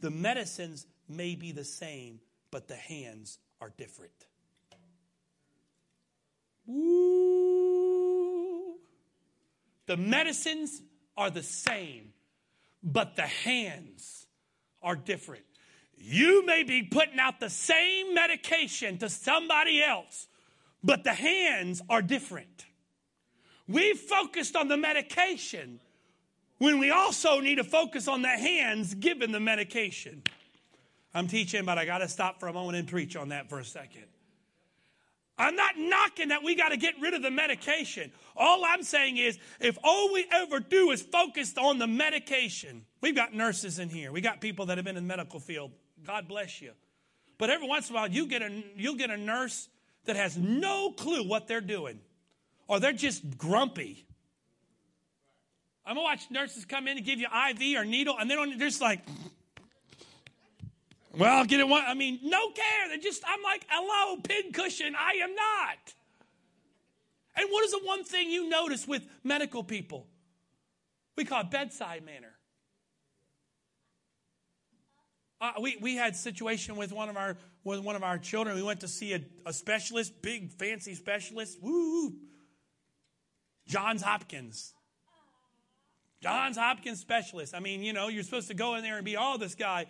[0.00, 2.18] The medicines may be the same,
[2.50, 4.10] but the hands are different.
[6.66, 7.98] Woo.
[9.86, 10.82] The medicines
[11.16, 12.14] are the same,
[12.82, 14.26] but the hands
[14.82, 15.44] are different.
[16.00, 20.28] You may be putting out the same medication to somebody else,
[20.82, 22.66] but the hands are different.
[23.66, 25.80] We focused on the medication
[26.58, 30.22] when we also need to focus on the hands given the medication.
[31.14, 33.58] I'm teaching, but I got to stop for a moment and preach on that for
[33.58, 34.04] a second.
[35.38, 38.10] I'm not knocking that we got to get rid of the medication.
[38.36, 43.14] All I'm saying is, if all we ever do is focus on the medication, we've
[43.14, 45.70] got nurses in here, we got people that have been in the medical field.
[46.06, 46.72] God bless you.
[47.38, 49.68] But every once in a while, you get a, you'll get a nurse
[50.06, 52.00] that has no clue what they're doing,
[52.66, 54.06] or they're just grumpy.
[55.86, 58.50] I'm gonna watch nurses come in and give you IV or needle, and they don't.
[58.58, 59.00] They're just like,
[61.16, 61.82] well, I'll get it one.
[61.86, 62.88] I mean, no care.
[62.88, 63.22] They're just.
[63.26, 64.94] I'm like, hello, pin cushion.
[64.98, 65.94] I am not.
[67.36, 70.06] And what is the one thing you notice with medical people?
[71.16, 72.27] We call it bedside manner.
[75.40, 78.56] Uh, we, we had situation with one of our with one of our children.
[78.56, 81.58] We went to see a, a specialist, big fancy specialist.
[81.62, 82.14] Woo!
[83.66, 84.72] Johns Hopkins.
[86.22, 87.54] Johns Hopkins specialist.
[87.54, 89.54] I mean, you know, you're supposed to go in there and be all oh, this
[89.54, 89.86] guy.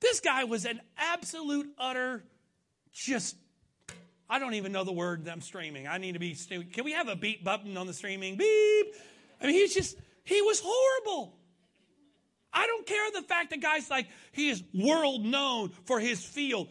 [0.00, 2.24] This guy was an absolute utter
[2.92, 3.36] just
[4.30, 5.86] I don't even know the word that I'm streaming.
[5.86, 8.36] I need to be can we have a beep button on the streaming?
[8.36, 8.94] Beep.
[9.40, 11.37] I mean, he's just he was horrible.
[12.52, 16.68] I don't care the fact that guy's like, he is world known for his field.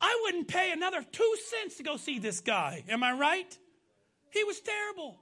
[0.00, 2.84] I wouldn't pay another two cents to go see this guy.
[2.88, 3.58] Am I right?
[4.30, 5.16] He was terrible.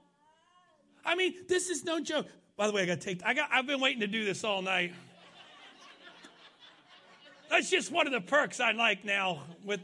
[1.05, 2.27] I mean, this is no joke.
[2.57, 3.21] By the way, I got to take.
[3.23, 3.49] I got.
[3.51, 4.93] I've been waiting to do this all night.
[7.49, 9.43] That's just one of the perks I like now.
[9.63, 9.81] With,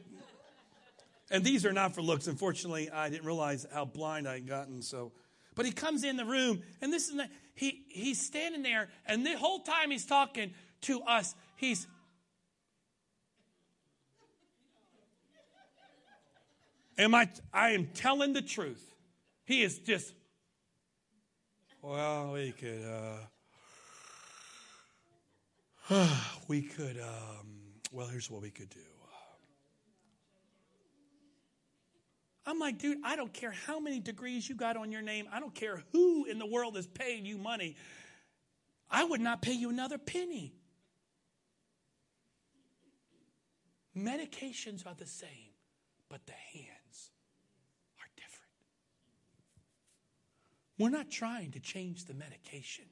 [1.29, 2.27] and these are not for looks.
[2.27, 4.81] Unfortunately, I didn't realize how blind I had gotten.
[4.81, 5.11] So,
[5.55, 9.25] but he comes in the room, and this is not, he, he's standing there, and
[9.25, 11.87] the whole time he's talking to us, he's
[16.97, 18.93] Am I I am telling the truth.
[19.45, 20.13] He is just
[21.81, 22.85] well, we could
[25.89, 26.07] uh
[26.47, 27.47] we could um
[27.91, 28.90] well, here's what we could do.
[32.45, 35.27] I'm like, dude, I don't care how many degrees you got on your name.
[35.31, 37.75] I don't care who in the world is paying you money.
[38.89, 40.53] I would not pay you another penny.
[43.95, 45.53] Medications are the same,
[46.09, 47.11] but the hands
[47.99, 48.51] are different.
[50.79, 52.85] We're not trying to change the medication.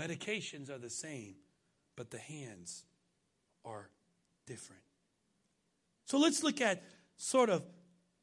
[0.00, 1.34] Medications are the same,
[1.96, 2.84] but the hands
[3.64, 3.90] are
[4.46, 4.82] different.
[6.06, 6.82] So let's look at
[7.16, 7.62] sort of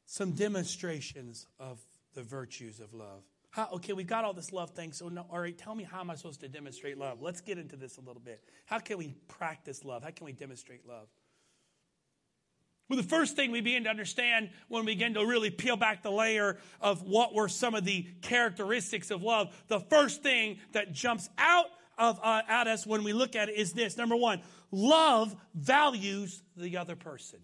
[0.06, 1.78] some demonstrations of
[2.14, 3.22] the virtues of love.
[3.50, 4.92] How, okay, we got all this love thing.
[4.92, 7.22] So, no, all right, tell me how am I supposed to demonstrate love?
[7.22, 8.42] Let's get into this a little bit.
[8.66, 10.02] How can we practice love?
[10.02, 11.08] How can we demonstrate love?
[12.88, 16.02] Well, the first thing we begin to understand when we begin to really peel back
[16.02, 20.92] the layer of what were some of the characteristics of love, the first thing that
[20.92, 21.66] jumps out
[21.98, 26.42] of, uh, at us when we look at it is this number one, love values
[26.56, 27.40] the other person.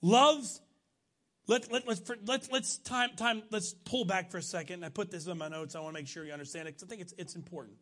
[0.00, 0.60] Loves
[1.46, 4.82] let, let, let's, let's, let's, time, time, let's pull back for a second.
[4.84, 5.74] I put this in my notes.
[5.74, 7.76] I want to make sure you understand it because I think it's, it's important.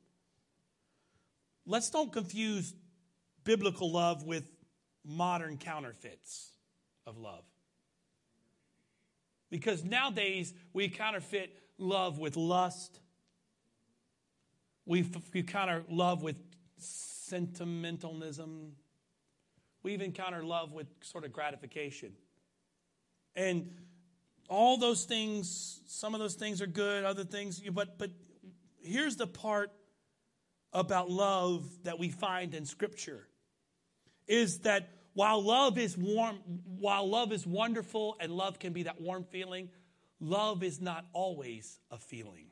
[1.65, 2.75] Let's don't confuse
[3.45, 4.51] biblical love with
[5.05, 6.51] modern counterfeits
[7.07, 7.45] of love.
[9.51, 13.01] Because nowadays we counterfeit love with lust.
[14.87, 16.37] We, we counter love with
[16.79, 18.73] sentimentalism.
[19.83, 22.13] We even counter love with sort of gratification.
[23.35, 23.71] And
[24.49, 28.11] all those things, some of those things are good, other things, but but
[28.83, 29.73] here's the part
[30.73, 33.27] about love that we find in scripture
[34.27, 36.37] is that while love is warm,
[36.79, 39.69] while love is wonderful and love can be that warm feeling,
[40.21, 42.47] love is not always a feeling.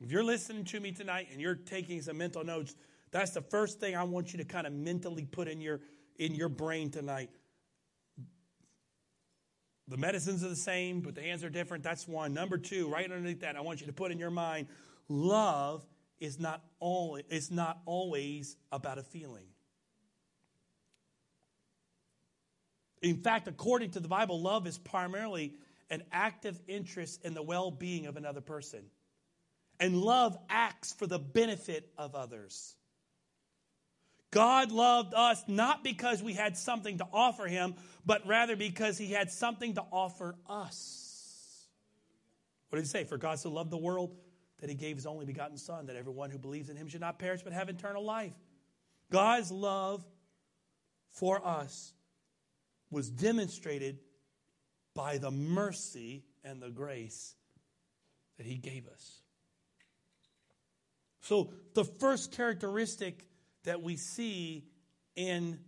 [0.00, 2.76] If you're listening to me tonight and you're taking some mental notes,
[3.10, 5.80] that's the first thing I want you to kind of mentally put in your
[6.18, 7.30] in your brain tonight.
[9.88, 11.82] The medicines are the same, but the hands are different.
[11.82, 12.34] That's one.
[12.34, 14.68] Number two, right underneath that, I want you to put in your mind
[15.08, 15.82] love
[16.20, 19.46] is not, all, it's not always about a feeling.
[23.02, 25.54] In fact, according to the Bible, love is primarily
[25.90, 28.84] an active interest in the well being of another person.
[29.80, 32.74] And love acts for the benefit of others.
[34.30, 39.12] God loved us not because we had something to offer him, but rather because he
[39.12, 41.66] had something to offer us.
[42.68, 43.04] What did he say?
[43.04, 44.16] For God so loved the world
[44.60, 47.18] that he gave his only begotten Son, that everyone who believes in him should not
[47.18, 48.32] perish but have eternal life.
[49.10, 50.04] God's love
[51.10, 51.92] for us
[52.90, 53.98] was demonstrated
[54.94, 57.34] by the mercy and the grace
[58.36, 59.20] that he gave us.
[61.20, 63.26] So, the first characteristic
[63.64, 64.64] that we see
[65.14, 65.58] in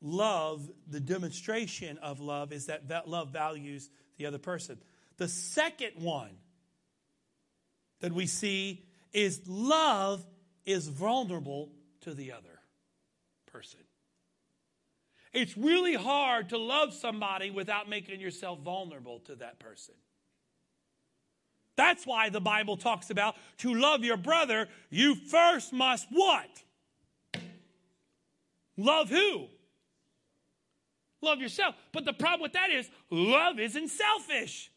[0.00, 4.78] love, the demonstration of love, is that, that love values the other person.
[5.18, 6.30] The second one
[8.00, 10.24] that we see is love
[10.64, 11.70] is vulnerable
[12.02, 12.60] to the other
[13.46, 13.80] person.
[15.32, 19.94] It's really hard to love somebody without making yourself vulnerable to that person.
[21.76, 26.48] That's why the Bible talks about to love your brother, you first must what?
[28.76, 29.46] Love who?
[31.20, 31.74] Love yourself.
[31.92, 34.70] But the problem with that is love isn't selfish.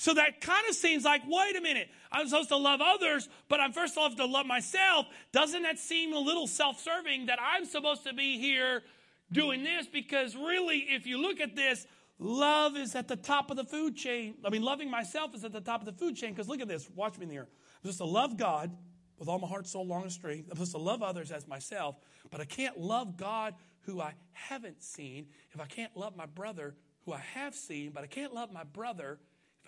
[0.00, 3.60] So that kind of seems like, wait a minute, I'm supposed to love others, but
[3.60, 5.04] I'm first off to love myself.
[5.30, 8.82] Doesn't that seem a little self serving that I'm supposed to be here
[9.30, 9.86] doing this?
[9.86, 11.86] Because really, if you look at this,
[12.18, 14.36] love is at the top of the food chain.
[14.42, 16.68] I mean, loving myself is at the top of the food chain because look at
[16.68, 16.88] this.
[16.96, 17.46] Watch me in here.
[17.84, 18.74] I'm supposed to love God
[19.18, 20.48] with all my heart, soul, long, and strength.
[20.50, 21.96] I'm supposed to love others as myself,
[22.30, 26.74] but I can't love God who I haven't seen if I can't love my brother
[27.04, 29.18] who I have seen, but I can't love my brother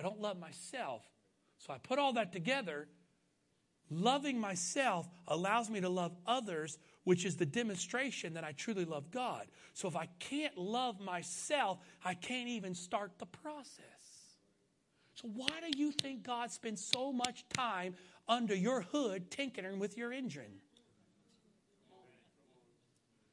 [0.03, 1.05] I don't love myself.
[1.59, 2.88] So I put all that together.
[3.88, 9.12] Loving myself allows me to love others, which is the demonstration that I truly love
[9.12, 9.46] God.
[9.74, 13.78] So if I can't love myself, I can't even start the process.
[15.14, 17.94] So why do you think God spends so much time
[18.26, 20.62] under your hood tinkering with your engine?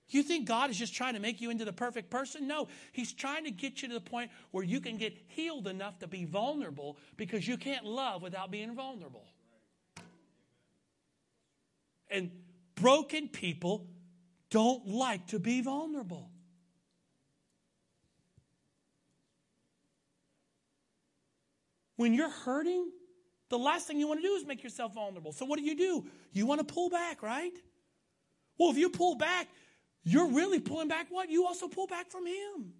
[0.10, 2.47] You think God is just trying to make you into the perfect person?
[2.47, 5.99] No, He's trying to get you to the point where you can get healed enough
[5.99, 9.26] to be vulnerable because you can't love without being vulnerable.
[12.10, 12.32] And
[12.76, 13.86] broken people
[14.49, 16.32] don't like to be vulnerable.
[21.97, 22.89] When you're hurting,
[23.49, 25.34] the last thing you want to do is make yourself vulnerable.
[25.34, 26.05] So, what do you do?
[26.32, 27.51] You want to pull back, right?
[28.57, 29.47] Well, if you pull back,
[30.04, 31.30] you're really pulling back what?
[31.30, 32.74] You also pull back from Him.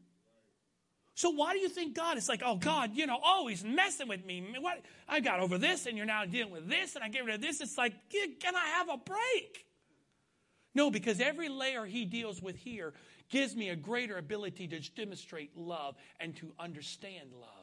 [1.16, 4.26] So why do you think God is like, oh God, you know, always messing with
[4.26, 4.56] me?
[4.60, 7.36] What I got over this, and you're now dealing with this, and I get rid
[7.36, 7.60] of this.
[7.60, 9.66] It's like, can I have a break?
[10.74, 12.94] No, because every layer He deals with here
[13.30, 17.59] gives me a greater ability to demonstrate love and to understand love.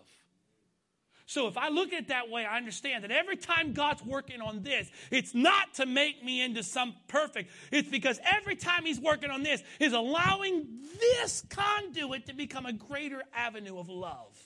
[1.29, 4.41] So if I look at it that way, I understand that every time God's working
[4.41, 7.51] on this, it's not to make me into some perfect.
[7.73, 10.69] It's because every time He's working on this, is allowing
[11.01, 14.39] this conduit to become a greater avenue of love.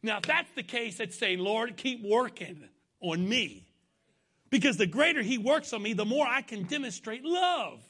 [0.00, 2.68] Now, if that's the case, it's saying, Lord, keep working
[3.00, 3.66] on me.
[4.48, 7.82] Because the greater He works on me, the more I can demonstrate love.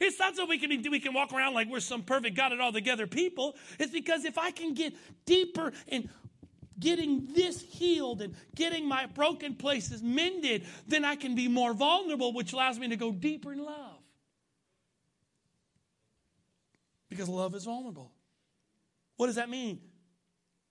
[0.00, 2.60] It's not so we can, we can walk around like we're some perfect, got it
[2.60, 3.54] all together people.
[3.78, 4.94] It's because if I can get
[5.26, 6.08] deeper and
[6.82, 12.34] getting this healed and getting my broken places mended, then I can be more vulnerable,
[12.34, 14.00] which allows me to go deeper in love.
[17.08, 18.12] Because love is vulnerable.
[19.16, 19.80] What does that mean?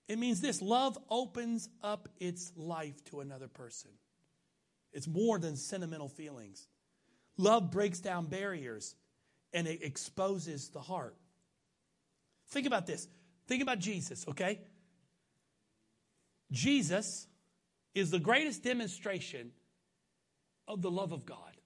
[0.08, 3.90] It means this love opens up its life to another person.
[4.92, 6.68] It's more than sentimental feelings.
[7.38, 8.94] Love breaks down barriers
[9.54, 11.16] and it exposes the heart.
[12.48, 13.08] Think about this.
[13.46, 14.60] Think about Jesus, okay?
[16.52, 17.26] Jesus
[17.94, 19.50] is the greatest demonstration
[20.68, 21.56] of the love of God.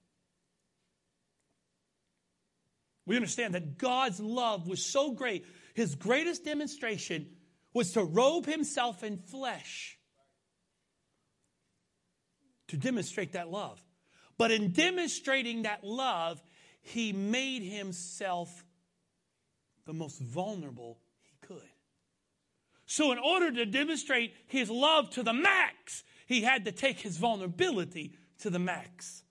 [3.05, 7.27] We understand that God's love was so great, his greatest demonstration
[7.73, 9.97] was to robe himself in flesh
[12.67, 13.81] to demonstrate that love.
[14.37, 16.41] But in demonstrating that love,
[16.81, 18.65] he made himself
[19.85, 20.99] the most vulnerable.
[22.89, 27.17] So, in order to demonstrate his love to the max, he had to take his
[27.17, 29.23] vulnerability to the max.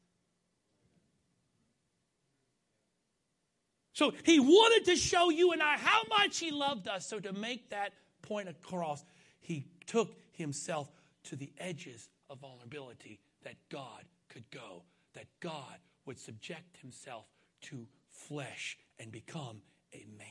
[3.94, 7.06] So, he wanted to show you and I how much he loved us.
[7.06, 9.02] So, to make that point across,
[9.40, 10.92] he took himself
[11.24, 14.82] to the edges of vulnerability that God could go,
[15.14, 17.24] that God would subject himself
[17.62, 19.62] to flesh and become
[19.94, 20.26] a man.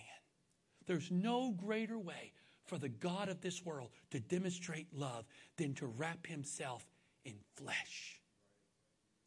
[0.86, 2.34] There's no greater way
[2.66, 5.26] for the God of this world to demonstrate love
[5.58, 6.86] than to wrap himself
[7.24, 8.20] in flesh,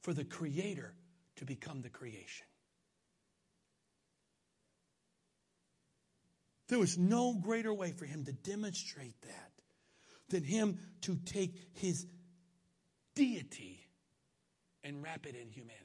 [0.03, 0.95] for the Creator
[1.37, 2.47] to become the creation.
[6.69, 9.53] There was no greater way for him to demonstrate that
[10.29, 12.07] than him to take his
[13.15, 13.89] deity
[14.85, 15.85] and wrap it in humanity.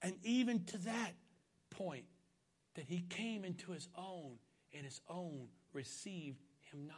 [0.00, 1.12] And even to that
[1.70, 2.04] point,
[2.74, 4.36] that he came into his own,
[4.72, 6.96] and his own received him not.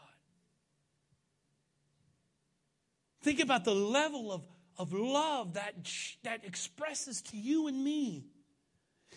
[3.23, 4.43] Think about the level of,
[4.79, 5.75] of love that,
[6.23, 8.25] that expresses to you and me.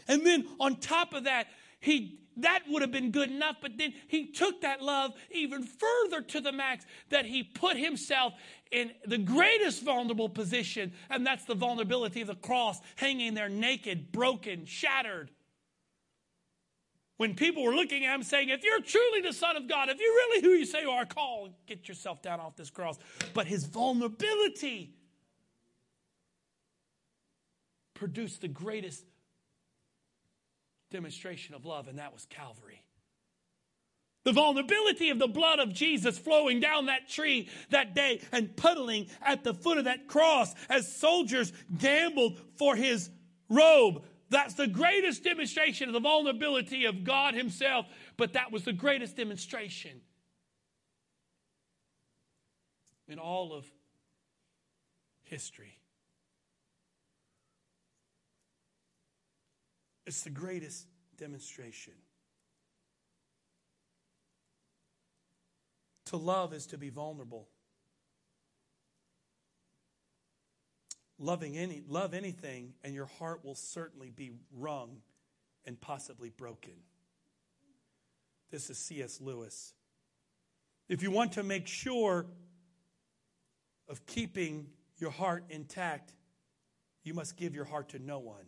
[0.08, 1.48] And then on top of that,
[1.80, 6.22] he that would have been good enough, but then he took that love even further
[6.22, 8.34] to the max that he put himself
[8.72, 14.12] in the greatest vulnerable position, and that's the vulnerability of the cross, hanging there naked,
[14.12, 15.30] broken, shattered.
[17.20, 20.00] When people were looking at him saying, If you're truly the Son of God, if
[20.00, 22.98] you're really who you say you are, call, get yourself down off this cross.
[23.34, 24.94] But his vulnerability
[27.94, 29.04] produced the greatest
[30.92, 32.86] demonstration of love, and that was Calvary.
[34.24, 39.08] The vulnerability of the blood of Jesus flowing down that tree that day and puddling
[39.22, 43.10] at the foot of that cross as soldiers gambled for his
[43.50, 44.06] robe.
[44.30, 49.16] That's the greatest demonstration of the vulnerability of God Himself, but that was the greatest
[49.16, 50.02] demonstration
[53.08, 53.66] in all of
[55.24, 55.80] history.
[60.06, 61.94] It's the greatest demonstration.
[66.06, 67.48] To love is to be vulnerable.
[71.20, 75.02] Loving any, love anything, and your heart will certainly be wrung
[75.66, 76.74] and possibly broken.
[78.52, 79.20] This is C.S.
[79.20, 79.74] Lewis.
[80.88, 82.26] If you want to make sure
[83.90, 84.68] of keeping
[84.98, 86.14] your heart intact,
[87.04, 88.46] you must give your heart to no one.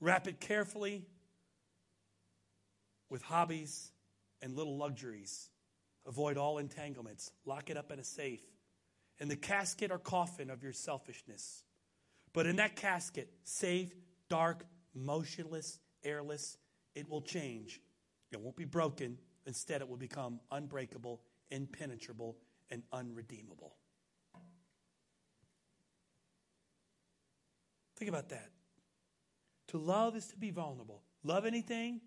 [0.00, 1.04] Wrap it carefully
[3.08, 3.92] with hobbies
[4.42, 5.48] and little luxuries.
[6.06, 7.30] Avoid all entanglements.
[7.44, 8.40] Lock it up in a safe.
[9.20, 11.62] In the casket or coffin of your selfishness.
[12.32, 13.92] But in that casket, safe,
[14.28, 14.64] dark,
[14.94, 16.56] motionless, airless,
[16.94, 17.80] it will change.
[18.32, 19.18] It won't be broken.
[19.46, 22.38] Instead, it will become unbreakable, impenetrable,
[22.70, 23.76] and unredeemable.
[27.96, 28.48] Think about that.
[29.68, 31.02] To love is to be vulnerable.
[31.22, 32.00] Love anything,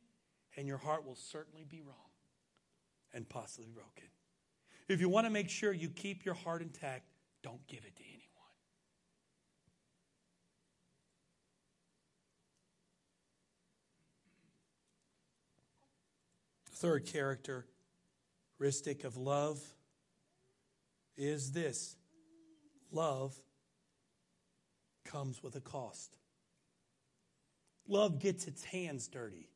[0.57, 1.95] and your heart will certainly be wrong
[3.13, 4.09] and possibly broken.
[4.87, 7.05] If you want to make sure you keep your heart intact,
[7.41, 8.19] don't give it to anyone.
[16.65, 19.61] The third characteristic of love
[21.15, 21.95] is this
[22.91, 23.35] love
[25.05, 26.17] comes with a cost.
[27.87, 29.49] Love gets its hands dirty.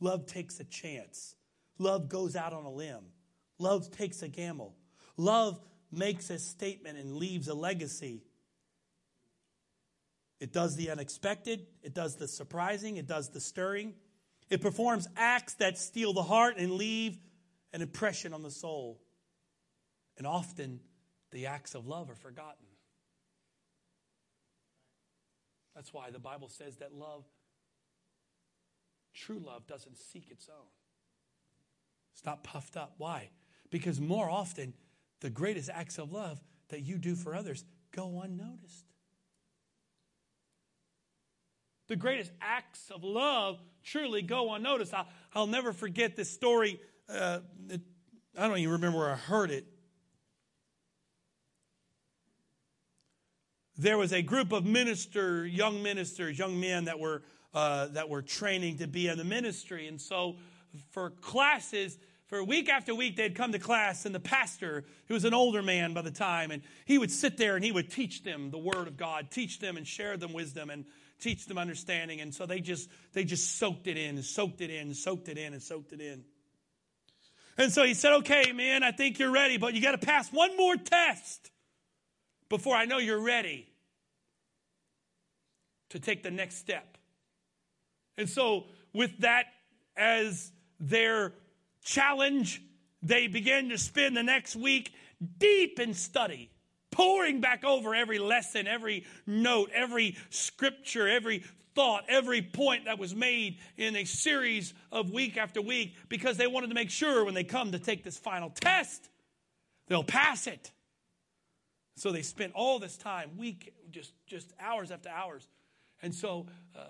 [0.00, 1.34] Love takes a chance.
[1.78, 3.04] Love goes out on a limb.
[3.58, 4.74] Love takes a gamble.
[5.16, 8.22] Love makes a statement and leaves a legacy.
[10.40, 13.94] It does the unexpected, it does the surprising, it does the stirring,
[14.50, 17.18] It performs acts that steal the heart and leave
[17.72, 19.00] an impression on the soul.
[20.16, 20.80] And often
[21.32, 22.66] the acts of love are forgotten.
[25.74, 27.24] That's why the Bible says that love,
[29.14, 30.66] true love, doesn't seek its own.
[32.14, 32.94] It's not puffed up.
[32.98, 33.30] Why?
[33.70, 34.74] Because more often,
[35.20, 38.84] the greatest acts of love that you do for others go unnoticed.
[41.88, 44.92] The greatest acts of love truly go unnoticed.
[44.92, 46.80] I'll, I'll never forget this story.
[47.08, 47.40] Uh,
[47.70, 47.80] it,
[48.36, 49.66] I don't even remember where I heard it.
[53.78, 57.22] There was a group of minister, young ministers, young men that were
[57.54, 60.36] uh, that were training to be in the ministry, and so
[60.90, 61.96] for classes,
[62.28, 65.62] for week after week, they'd come to class, and the pastor, who was an older
[65.62, 68.58] man by the time, and he would sit there and he would teach them the
[68.58, 70.84] Word of God, teach them and share them wisdom and
[71.20, 72.20] teach them understanding.
[72.20, 75.28] And so they just they just soaked it in and soaked it in and soaked
[75.28, 76.22] it in and soaked it in.
[77.56, 80.30] And so he said, "Okay, man, I think you're ready, but you got to pass
[80.30, 81.50] one more test
[82.50, 83.66] before I know you're ready
[85.90, 86.98] to take the next step."
[88.18, 89.46] And so, with that
[89.96, 91.32] as their
[91.82, 92.62] challenge,
[93.02, 94.92] they began to spend the next week
[95.38, 96.50] deep in study,
[96.90, 103.14] pouring back over every lesson, every note, every scripture, every thought, every point that was
[103.14, 107.34] made in a series of week after week because they wanted to make sure when
[107.34, 109.08] they come to take this final test,
[109.86, 110.72] they'll pass it.
[111.96, 115.48] So they spent all this time, week, just, just hours after hours.
[116.02, 116.80] And so uh,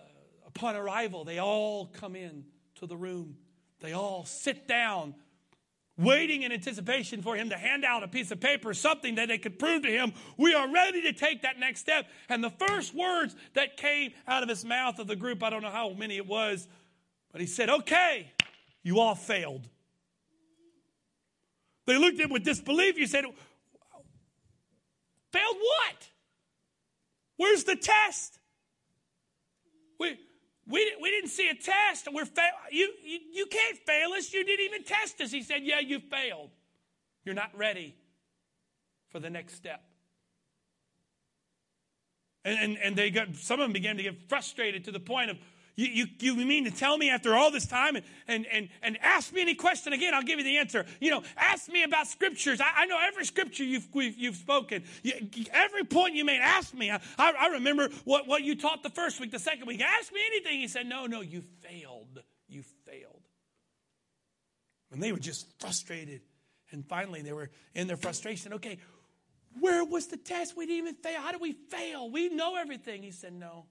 [0.46, 2.44] upon arrival, they all come in
[2.76, 3.36] to the room
[3.80, 5.14] they all sit down,
[5.96, 9.38] waiting in anticipation for him to hand out a piece of paper, something that they
[9.38, 12.06] could prove to him, we are ready to take that next step.
[12.28, 15.62] And the first words that came out of his mouth of the group, I don't
[15.62, 16.68] know how many it was,
[17.32, 18.32] but he said, Okay,
[18.82, 19.68] you all failed.
[21.86, 22.98] They looked at him with disbelief.
[22.98, 23.24] You said,
[25.32, 26.08] Failed what?
[27.36, 28.38] Where's the test?
[30.68, 32.08] We, we, didn't see a test.
[32.12, 34.32] We're fa- you, you, you can't fail us.
[34.34, 35.32] You didn't even test us.
[35.32, 36.50] He said, Yeah, you failed.
[37.24, 37.96] You're not ready
[39.08, 39.82] for the next step.
[42.44, 45.30] And, and, and they got, some of them began to get frustrated to the point
[45.30, 45.38] of,
[45.78, 48.98] you, you, you mean to tell me after all this time and, and, and, and
[49.00, 50.84] ask me any question again, I'll give you the answer.
[51.00, 52.60] You know, ask me about scriptures.
[52.60, 54.82] I, I know every scripture you've, you've spoken.
[55.04, 55.12] You,
[55.52, 56.90] every point you made, ask me.
[56.90, 59.80] I, I remember what, what you taught the first week, the second week.
[59.80, 60.58] Ask me anything.
[60.58, 62.24] He said, no, no, you failed.
[62.48, 63.22] You failed.
[64.90, 66.22] And they were just frustrated.
[66.72, 68.54] And finally, they were in their frustration.
[68.54, 68.78] Okay,
[69.60, 70.56] where was the test?
[70.56, 71.20] We didn't even fail.
[71.20, 72.10] How did we fail?
[72.10, 73.04] We know everything.
[73.04, 73.66] He said, no.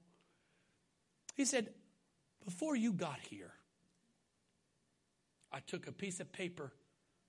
[1.36, 1.68] He said,
[2.48, 3.52] before you got here,
[5.52, 6.72] I took a piece of paper,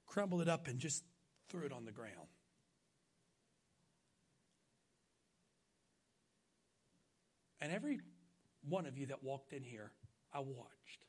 [0.06, 1.02] crumbled it up, and just
[1.48, 2.28] threw it on the ground.
[7.60, 7.98] And every
[8.68, 9.90] one of you that walked in here,
[10.32, 11.04] I watched.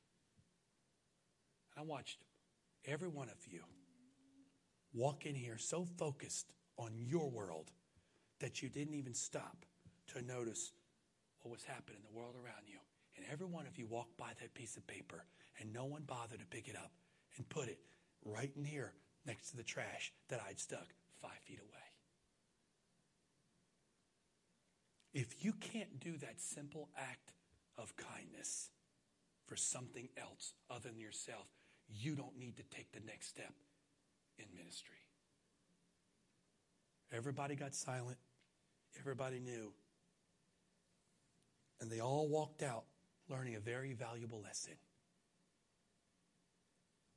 [1.78, 2.18] I watched
[2.86, 3.62] every one of you
[4.92, 7.70] walk in here so focused on your world
[8.40, 9.68] that you didn't even stop
[10.08, 10.72] to notice
[11.42, 12.80] what was happening in the world around you.
[13.20, 15.26] And every one of you walked by that piece of paper
[15.60, 16.92] and no one bothered to pick it up
[17.36, 17.80] and put it
[18.24, 18.94] right in here
[19.26, 20.88] next to the trash that I'd stuck
[21.22, 21.80] five feet away.
[25.14, 27.34] If you can't do that simple act
[27.78, 28.70] of kindness
[29.48, 31.48] for something else other than yourself,
[31.90, 33.54] you don't need to take the next step
[34.38, 34.96] in ministry.
[37.12, 38.18] Everybody got silent.
[38.98, 39.74] Everybody knew.
[41.82, 42.86] And they all walked out
[43.30, 44.74] learning a very valuable lesson.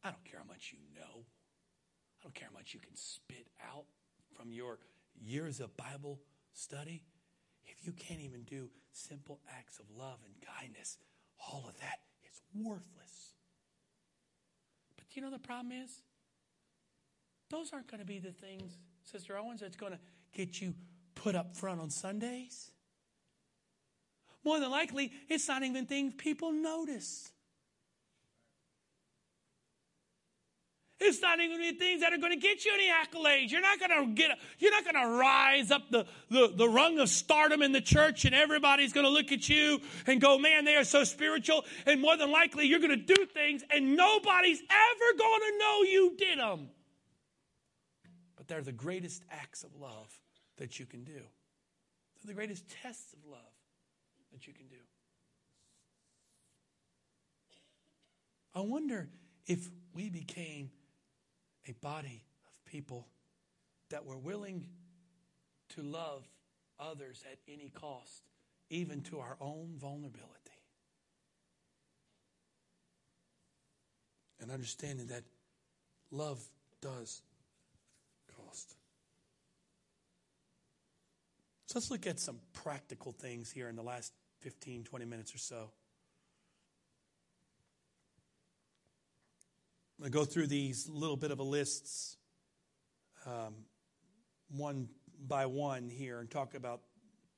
[0.05, 1.25] I don't care how much you know.
[1.25, 3.85] I don't care how much you can spit out
[4.37, 4.79] from your
[5.21, 6.21] years of Bible
[6.53, 7.03] study.
[7.65, 10.99] If you can't even do simple acts of love and kindness,
[11.39, 13.35] all of that is worthless.
[14.97, 16.03] But you know the problem is?
[17.51, 19.99] Those aren't going to be the things, Sister Owens, that's going to
[20.33, 20.75] get you
[21.15, 22.72] put up front on Sundays
[24.45, 27.31] more than likely, it's not even things people notice.
[31.05, 33.51] It's not even the things that are going to get you any accolades.
[33.51, 34.39] You're not going to get.
[34.59, 38.25] You're not going to rise up the, the, the rung of stardom in the church,
[38.25, 42.01] and everybody's going to look at you and go, "Man, they are so spiritual." And
[42.01, 46.15] more than likely, you're going to do things, and nobody's ever going to know you
[46.17, 46.69] did them.
[48.37, 50.21] But they're the greatest acts of love
[50.59, 51.15] that you can do.
[51.15, 53.41] They're the greatest tests of love
[54.33, 54.77] that you can do.
[58.55, 59.09] I wonder
[59.47, 60.71] if we became
[61.67, 63.07] a body of people
[63.91, 64.67] that were willing
[65.71, 66.25] to love
[66.79, 68.23] others at any cost,
[68.69, 70.29] even to our own vulnerability.
[74.41, 75.23] And understanding that
[76.11, 76.43] love
[76.81, 77.23] does
[78.37, 78.75] cost.
[81.67, 84.13] So let's look at some practical things here in the last
[84.43, 85.71] 15, 20 minutes or so.
[89.99, 92.17] I'm going to go through these little bit of a lists
[93.25, 93.55] um,
[94.51, 94.89] one
[95.29, 96.81] by one here and talk about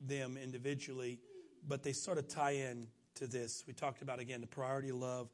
[0.01, 1.21] them individually,
[1.69, 2.87] but they sort of tie in
[3.17, 3.65] to this.
[3.67, 5.29] We talked about, again, the priority of love.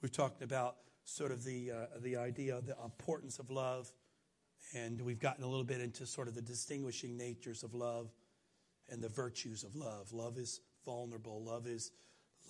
[0.00, 3.92] We've talked about sort of the, uh, the idea of the importance of love.
[4.74, 8.10] And we've gotten a little bit into sort of the distinguishing natures of love
[8.88, 10.12] and the virtues of love.
[10.12, 11.42] Love is vulnerable.
[11.44, 11.90] Love is,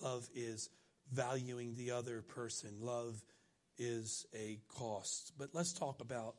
[0.01, 0.69] love is
[1.11, 2.71] valuing the other person.
[2.79, 3.23] Love
[3.77, 5.33] is a cost.
[5.37, 6.35] But let's talk about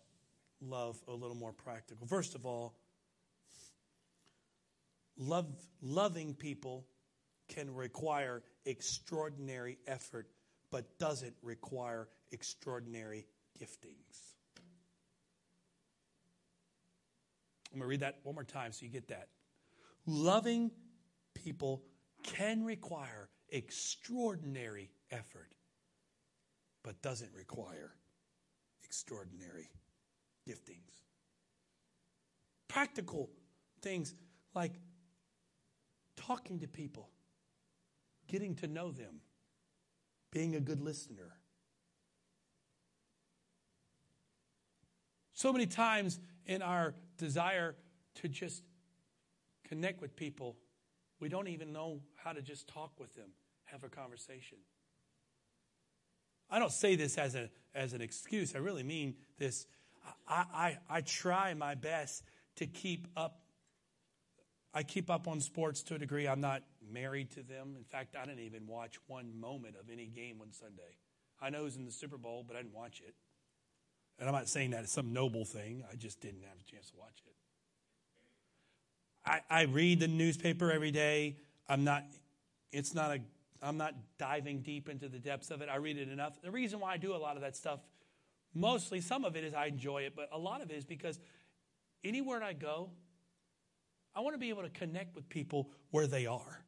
[0.60, 2.06] love a little more practical.
[2.06, 2.76] First of all,
[5.16, 5.46] love,
[5.82, 6.86] loving people
[7.48, 10.28] can require extraordinary effort,
[10.70, 13.26] but doesn't require extraordinary
[13.60, 14.34] giftings.
[17.72, 19.28] I'm going to read that one more time so you get that.
[20.06, 20.70] Loving
[21.44, 21.82] people
[22.22, 25.50] can require extraordinary effort,
[26.82, 27.94] but doesn't require
[28.82, 29.68] extraordinary
[30.48, 31.02] giftings.
[32.68, 33.28] Practical
[33.82, 34.14] things
[34.54, 34.72] like
[36.16, 37.10] talking to people,
[38.26, 39.20] getting to know them,
[40.30, 41.36] being a good listener.
[45.34, 47.76] So many times in our desire
[48.16, 48.62] to just
[49.68, 50.56] connect with people,
[51.20, 53.30] we don't even know how to just talk with them,
[53.64, 54.58] have a conversation.
[56.50, 58.54] I don't say this as, a, as an excuse.
[58.54, 59.66] I really mean this.
[60.28, 62.22] I, I, I try my best
[62.56, 63.40] to keep up.
[64.72, 66.26] I keep up on sports to a degree.
[66.26, 66.62] I'm not
[66.92, 67.74] married to them.
[67.76, 70.98] In fact, I didn't even watch one moment of any game on Sunday.
[71.40, 73.14] I know it was in the Super Bowl, but I didn't watch it.
[74.18, 75.84] And I'm not saying that it's some noble thing.
[75.90, 77.34] I just didn't have a chance to watch it.
[79.26, 81.36] I, I read the newspaper every day.
[81.68, 82.04] I'm not,
[82.72, 83.20] it's not a,
[83.62, 85.68] I'm not diving deep into the depths of it.
[85.68, 86.40] I read it enough.
[86.42, 87.80] The reason why I do a lot of that stuff,
[88.54, 91.18] mostly, some of it is I enjoy it, but a lot of it is because
[92.02, 92.90] anywhere I go,
[94.14, 96.64] I want to be able to connect with people where they are.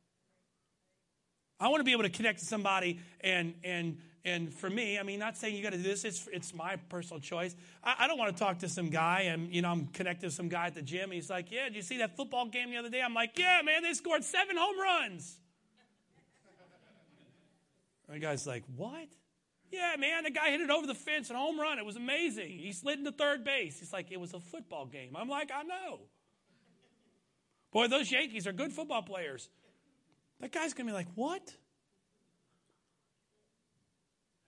[1.60, 5.04] I want to be able to connect to somebody and and and for me, I
[5.04, 6.04] mean, not saying you got to do this.
[6.04, 7.54] It's it's my personal choice.
[7.82, 10.30] I, I, don't want to talk to some guy and you know I'm connected to
[10.32, 11.12] some guy at the gym.
[11.12, 13.62] He's like, "Yeah, did you see that football game the other day?" I'm like, "Yeah,
[13.64, 15.36] man, they scored seven home runs."
[18.08, 19.08] the guy's like, "What?"
[19.70, 21.78] Yeah, man, the guy hit it over the fence and home run.
[21.78, 22.58] It was amazing.
[22.58, 23.78] He slid into third base.
[23.78, 26.00] He's like, "It was a football game." I'm like, "I know."
[27.72, 29.50] Boy, those Yankees are good football players.
[30.40, 31.54] That guy's going to be like, what?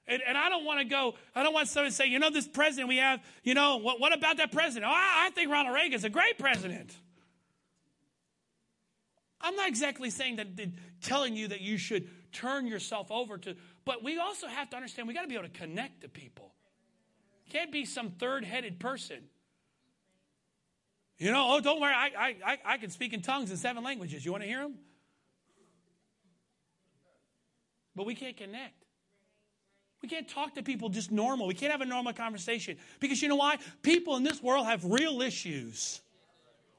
[0.09, 2.31] And, and, I don't want to go, I don't want someone to say, you know,
[2.31, 4.91] this president we have, you know, what, what about that president?
[4.91, 6.95] Oh, I, I think Ronald Reagan's a great president.
[9.41, 10.47] I'm not exactly saying that,
[11.03, 13.55] telling you that you should turn yourself over to,
[13.85, 16.55] but we also have to understand we got to be able to connect to people.
[17.51, 19.21] Can't be some third headed person.
[21.19, 24.25] You know, oh, don't worry, I, I, I can speak in tongues in seven languages.
[24.25, 24.75] You want to hear them?
[27.99, 28.78] but we can't connect.
[30.03, 31.47] We can't talk to people just normal.
[31.47, 32.77] We can't have a normal conversation.
[33.01, 33.59] Because you know why?
[33.83, 36.01] People in this world have real issues,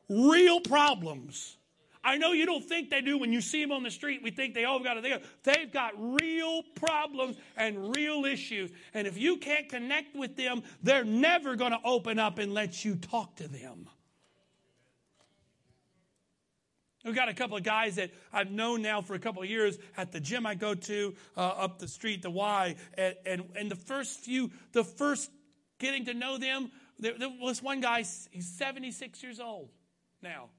[0.08, 1.58] real problems.
[2.02, 4.22] I know you don't think they do when you see them on the street.
[4.24, 5.24] We think they all got it.
[5.44, 8.72] They've got real problems and real issues.
[8.94, 12.86] And if you can't connect with them, they're never going to open up and let
[12.86, 13.90] you talk to them.
[17.06, 19.78] We've got a couple of guys that I've known now for a couple of years
[19.96, 22.76] at the gym I go to uh, up the street, the Y.
[22.96, 25.32] And, and, and, the first few, the first
[25.80, 29.70] getting to know them, there, there, was one guy, he's 76 years old
[30.22, 30.50] now.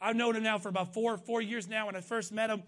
[0.00, 1.86] I've known him now for about four, four years now.
[1.86, 2.62] When I first met him,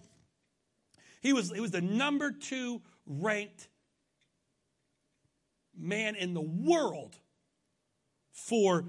[1.22, 3.68] he was, he was the number two ranked
[5.74, 7.16] man in the world
[8.32, 8.84] for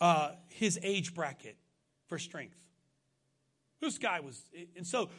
[0.00, 1.56] uh, his age bracket
[2.06, 2.56] for strength.
[3.80, 4.42] This guy was,
[4.76, 5.10] and so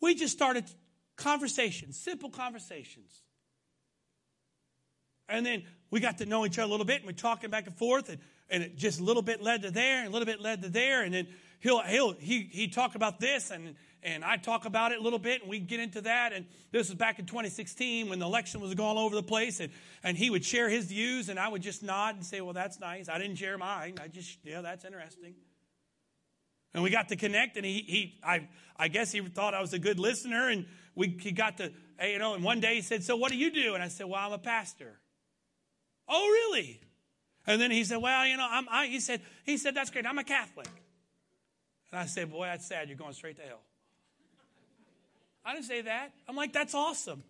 [0.00, 0.64] we just started
[1.16, 3.22] conversations, simple conversations.
[5.28, 7.66] And then we got to know each other a little bit, and we're talking back
[7.66, 10.26] and forth, and, and it just a little bit led to there, and a little
[10.26, 11.28] bit led to there, and then
[11.60, 15.18] he'll he'll he he talk about this, and and I talk about it a little
[15.18, 16.32] bit, and we get into that.
[16.32, 19.60] And this was back in 2016 when the election was going all over the place,
[19.60, 19.70] and,
[20.02, 22.80] and he would share his views, and I would just nod and say, Well, that's
[22.80, 23.08] nice.
[23.08, 23.96] I didn't share mine.
[24.02, 25.34] I just, yeah, that's interesting.
[26.72, 29.72] And we got to connect, and he, he I, I guess he thought I was
[29.72, 33.02] a good listener, and we, he got to, you know, and one day he said,
[33.02, 33.74] So what do you do?
[33.74, 34.98] And I said, Well, I'm a pastor.
[36.08, 36.80] Oh, really?
[37.46, 40.06] And then he said, Well, you know, I'm, I, he said, he said, That's great.
[40.06, 40.68] I'm a Catholic.
[41.90, 42.88] And I said, Boy, that's sad.
[42.88, 43.60] You're going straight to hell.
[45.44, 46.12] I didn't say that.
[46.28, 47.22] I'm like, That's awesome.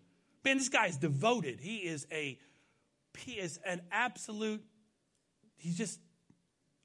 [0.43, 1.59] Man, this guy is devoted.
[1.59, 2.39] He is a,
[3.17, 4.63] he is an absolute,
[5.57, 5.99] he's just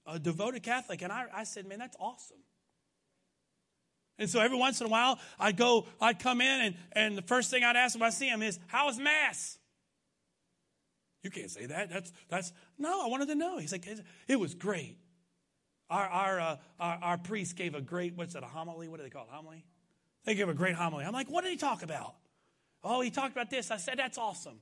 [0.07, 1.03] a devoted Catholic.
[1.03, 2.39] And I, I said, Man, that's awesome.
[4.19, 7.23] And so every once in a while, I'd go, I'd come in, and, and the
[7.23, 9.59] first thing I'd ask if I see him is, How was Mass?
[11.23, 11.91] You can't say that.
[11.91, 13.59] That's, that's, no, I wanted to know.
[13.59, 13.87] He's like,
[14.29, 14.97] It was great.
[15.91, 18.89] Our, our, uh, our, our, priest gave a great, what's that, a homily?
[18.89, 19.31] What do they call it?
[19.31, 19.65] Homily?
[20.25, 21.05] They gave a great homily.
[21.05, 22.15] I'm like, What did he talk about?
[22.83, 23.71] Oh, he talked about this.
[23.71, 24.61] I said, That's awesome.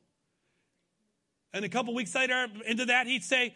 [1.53, 3.55] And a couple weeks later, into that, he'd say,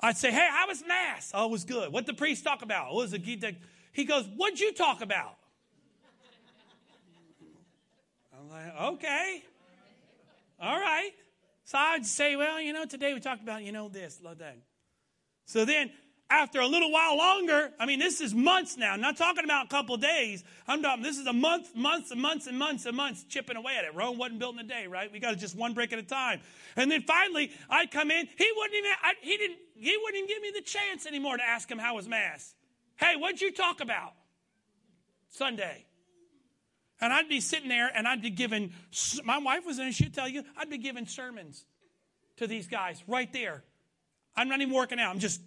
[0.00, 1.30] I'd say, Hey, how was Mass?
[1.32, 1.90] Oh, it was good.
[1.90, 2.92] What did the priest talk about?
[2.92, 3.56] What was the,
[3.98, 5.34] he goes, What'd you talk about?
[8.32, 9.42] I'm like, Okay.
[10.60, 11.10] All right.
[11.64, 14.56] So I'd say, Well, you know, today we talked about, you know, this, love that.
[15.46, 15.90] So then,
[16.30, 18.92] after a little while longer, I mean, this is months now.
[18.92, 20.44] I'm not talking about a couple days.
[20.68, 23.76] I'm talking, this is a month, months and months and months and months chipping away
[23.78, 23.94] at it.
[23.94, 25.10] Rome wasn't built in a day, right?
[25.10, 26.40] We got just one brick at a time.
[26.76, 28.28] And then finally, I'd come in.
[28.36, 31.42] He wouldn't even, I, he didn't, he wouldn't even give me the chance anymore to
[31.42, 32.54] ask him how was Mass.
[32.98, 34.12] Hey, what'd you talk about
[35.30, 35.86] Sunday?
[37.00, 38.72] And I'd be sitting there and I'd be giving,
[39.24, 41.64] my wife was in, she'd tell you, I'd be giving sermons
[42.38, 43.62] to these guys right there.
[44.36, 45.10] I'm not even working out.
[45.10, 45.40] I'm just,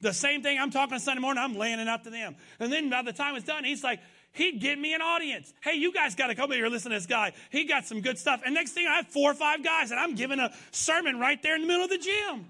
[0.00, 2.36] the same thing I'm talking Sunday morning, I'm laying it out to them.
[2.60, 4.00] And then by the time it's done, he's like,
[4.32, 5.52] he'd get me an audience.
[5.62, 7.32] Hey, you guys got to come here and listen to this guy.
[7.50, 8.42] He got some good stuff.
[8.44, 11.42] And next thing I have four or five guys and I'm giving a sermon right
[11.42, 12.46] there in the middle of the gym.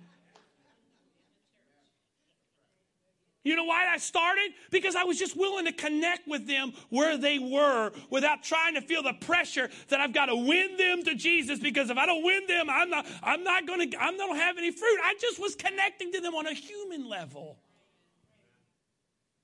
[3.47, 4.55] You know why I started?
[4.72, 8.80] Because I was just willing to connect with them where they were without trying to
[8.80, 12.24] feel the pressure that I've got to win them to Jesus because if I don't
[12.24, 14.99] win them, I'm not I'm not going to not going have any fruit.
[15.05, 17.57] I just was connecting to them on a human level.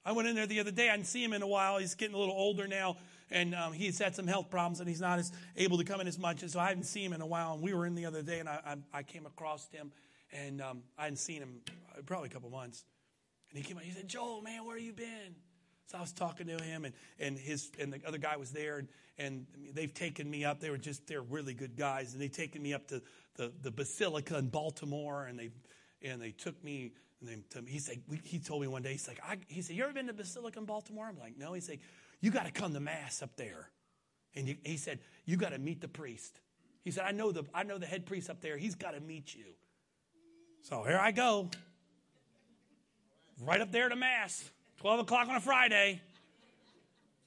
[0.05, 0.91] I went in there the other day.
[0.91, 1.79] I didn't see him in a while.
[1.79, 2.97] He's getting a little older now,
[3.31, 6.09] and um, he's had some health problems, and he's not as able to come in
[6.09, 6.43] as much.
[6.43, 7.53] And so I hadn't seen him in a while.
[7.53, 9.93] And we were in the other day, and I, I, I came across him,
[10.33, 11.61] and um, I hadn't seen him
[12.05, 12.85] probably a couple months.
[13.53, 15.37] And he came out, he said, Joel, man, where have you been?
[15.87, 18.79] So I was talking to him, and, and his and the other guy was there,
[18.79, 18.89] and,
[19.19, 20.59] and they've taken me up.
[20.59, 23.03] They were just they're really good guys, and they've taken me up to
[23.37, 25.51] the, the Basilica in Baltimore, and they
[26.01, 26.93] and they took me.
[27.21, 29.85] And they, he said he told me one day he's like I, he said you
[29.85, 31.09] ever been to Basilica in Baltimore?
[31.09, 31.53] I'm like no.
[31.53, 31.79] He said
[32.21, 33.69] you got to come to mass up there,
[34.35, 36.41] and you, he said you got to meet the priest.
[36.85, 38.57] He said I know the I know the head priest up there.
[38.57, 39.45] He's got to meet you.
[40.63, 41.51] So here I go
[43.47, 44.45] right up there to Mass,
[44.81, 46.01] 12 o'clock on a Friday.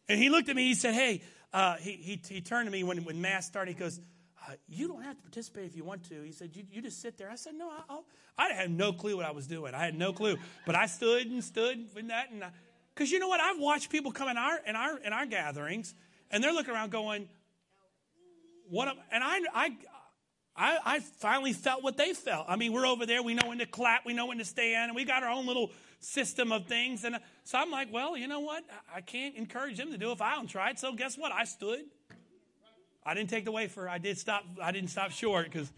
[0.07, 1.22] And he looked at me, he said, Hey,
[1.53, 3.74] uh, he, he, he, turned to me when, when Mass started.
[3.74, 3.99] He goes,
[4.47, 6.22] uh, You don't have to participate if you want to.
[6.22, 7.30] He said, You, you just sit there.
[7.30, 8.05] I said, No, I'll,
[8.38, 9.74] I had no clue what I was doing.
[9.74, 10.38] I had no clue.
[10.66, 12.32] But I stood and stood in that.
[12.32, 12.43] and
[12.93, 13.39] Because you know what?
[13.39, 15.93] I've watched people come in our, in, our, in our gatherings,
[16.32, 17.30] and they're looking around going,
[18.70, 19.78] what am, and I, I,
[20.55, 22.45] I, I, finally felt what they felt.
[22.49, 23.22] I mean, we're over there.
[23.22, 24.05] We know when to clap.
[24.05, 24.89] We know when to stand.
[24.89, 27.04] And we got our own little system of things.
[27.04, 28.64] And uh, so I'm like, well, you know what?
[28.93, 30.80] I can't encourage them to do it if I don't try it.
[30.80, 31.32] So guess what?
[31.32, 31.82] I stood.
[33.06, 33.88] I didn't take the wafer.
[33.88, 34.43] I did stop.
[34.62, 35.72] I didn't stop short because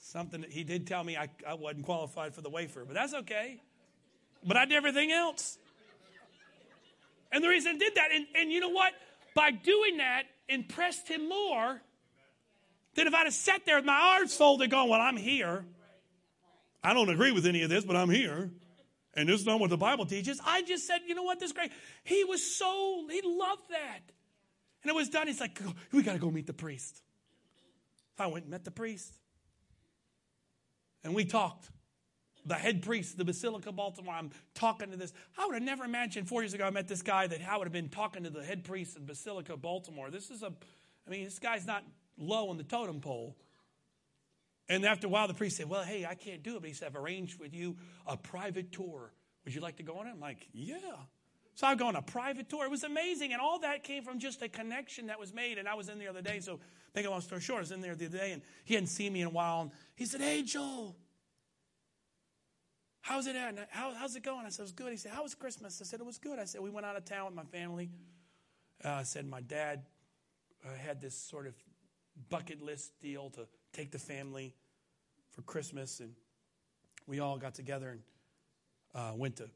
[0.00, 3.60] something he did tell me I, I wasn't qualified for the wafer, but that's okay.
[4.44, 5.58] But I did everything else.
[7.30, 8.92] And the reason I did that, and, and you know what?
[9.34, 11.80] By doing that, impressed him more
[12.94, 15.64] than if I'd have sat there with my arms folded going, Well, I'm here.
[16.84, 18.50] I don't agree with any of this, but I'm here
[19.14, 20.40] and this is not what the Bible teaches.
[20.44, 21.72] I just said, you know what, this is great.
[22.04, 24.00] He was so, he loved that.
[24.82, 25.26] And it was done.
[25.26, 25.60] He's like,
[25.92, 27.02] we got to go meet the priest.
[28.18, 29.14] I went and met the priest.
[31.04, 31.68] And we talked.
[32.44, 35.12] The head priest of the Basilica of Baltimore, I'm talking to this.
[35.38, 37.66] I would have never imagined four years ago I met this guy that I would
[37.66, 40.10] have been talking to the head priest of Basilica of Baltimore.
[40.10, 40.52] This is a,
[41.06, 41.84] I mean, this guy's not
[42.18, 43.36] low on the totem pole.
[44.68, 46.60] And after a while, the priest said, Well, hey, I can't do it.
[46.60, 49.12] But he said, I've arranged with you a private tour.
[49.44, 50.10] Would you like to go on it?
[50.10, 50.78] I'm like, Yeah.
[51.54, 52.64] So I go on a private tour.
[52.64, 53.32] It was amazing.
[53.32, 55.58] And all that came from just a connection that was made.
[55.58, 56.40] And I was in there the other day.
[56.40, 56.60] So,
[56.94, 58.88] make a long story short, I was in there the other day and he hadn't
[58.88, 59.62] seen me in a while.
[59.62, 60.96] And he said, Hey, Joel,
[63.02, 63.68] how's it at?
[63.70, 64.46] How, how's it going?
[64.46, 64.90] I said, It was good.
[64.92, 65.80] He said, How was Christmas?
[65.82, 66.38] I said, It was good.
[66.38, 67.90] I said, We went out of town with my family.
[68.84, 69.82] uh, I said my dad
[70.64, 71.54] uh, had this sort of
[72.30, 74.54] bucket list deal to take the family
[75.30, 76.14] for Christmas, and
[77.06, 78.00] we all got together and
[78.94, 79.48] uh, went to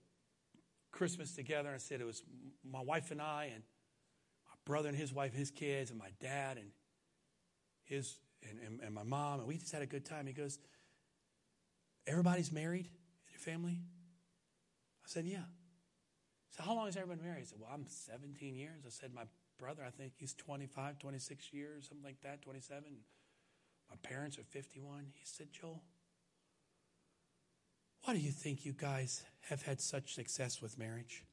[0.91, 1.69] Christmas together.
[1.69, 2.23] And I said it was
[2.65, 3.63] my wife and I, and
[4.49, 6.71] my brother and his wife, and his kids, and my dad and
[7.85, 10.27] his and, and, and my mom, and we just had a good time.
[10.27, 10.59] He goes,
[12.07, 13.79] "Everybody's married in your family?"
[15.05, 15.45] I said, "Yeah."
[16.57, 17.41] So how long has everyone married?
[17.41, 18.85] He said, Well, I'm 17 years.
[18.87, 19.25] I said, My
[19.59, 22.85] brother, I think he's 25, 26 years, something like that, 27.
[23.91, 25.07] My parents are 51.
[25.15, 25.83] He said, Joel,
[28.05, 31.25] why do you think you guys have had such success with marriage?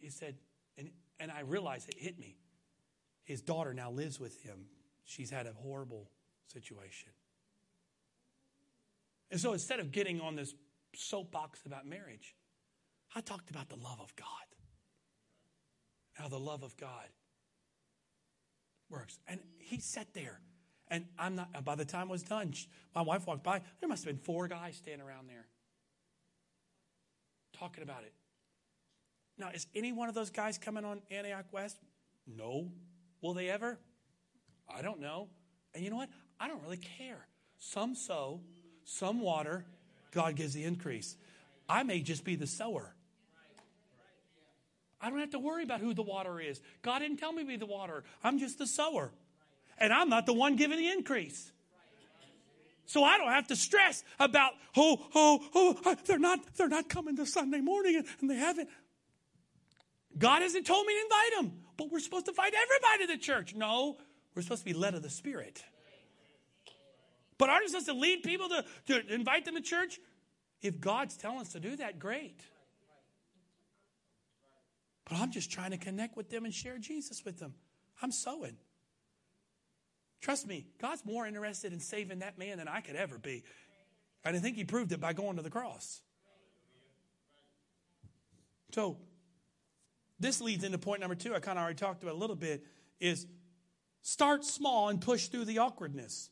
[0.00, 0.36] He said,
[0.76, 2.36] and, and I realized it hit me.
[3.24, 4.66] His daughter now lives with him.
[5.04, 6.10] She's had a horrible
[6.46, 7.10] situation.
[9.30, 10.54] And so instead of getting on this
[10.94, 12.34] soapbox about marriage,
[13.14, 14.26] I talked about the love of God.
[16.14, 17.06] How the love of God
[18.90, 19.18] works.
[19.26, 20.40] And he sat there.
[20.90, 22.54] And I'm not, by the time it was done,
[22.94, 23.60] my wife walked by.
[23.80, 25.46] There must have been four guys standing around there
[27.58, 28.12] talking about it.
[29.36, 31.76] Now, is any one of those guys coming on Antioch West?
[32.26, 32.70] No.
[33.20, 33.78] Will they ever?
[34.68, 35.28] I don't know.
[35.74, 36.10] And you know what?
[36.40, 37.26] I don't really care.
[37.58, 38.40] Some sow,
[38.84, 39.64] some water,
[40.12, 41.16] God gives the increase.
[41.68, 42.94] I may just be the sower.
[45.00, 46.60] I don't have to worry about who the water is.
[46.82, 48.04] God didn't tell me to be the water.
[48.24, 49.12] I'm just the sower.
[49.78, 51.52] And I'm not the one giving the increase.
[52.86, 57.16] So I don't have to stress about, oh, oh, oh, they're not, they're not coming
[57.16, 58.68] to Sunday morning and, they haven't.
[60.16, 63.22] God hasn't told me to invite them, but we're supposed to invite everybody to the
[63.22, 63.54] church.
[63.54, 63.98] No,
[64.34, 65.62] we're supposed to be led of the Spirit.
[67.36, 70.00] But aren't we supposed to lead people to, to invite them to church?
[70.62, 72.40] If God's telling us to do that, great.
[75.08, 77.54] But I'm just trying to connect with them and share Jesus with them.
[78.02, 78.56] I'm sowing.
[80.20, 83.44] Trust me, God's more interested in saving that man than I could ever be.
[84.24, 86.02] And I think he proved it by going to the cross.
[88.74, 88.98] So,
[90.20, 91.34] this leads into point number two.
[91.34, 92.64] I kind of already talked about a little bit
[93.00, 93.26] is
[94.02, 96.30] start small and push through the awkwardness.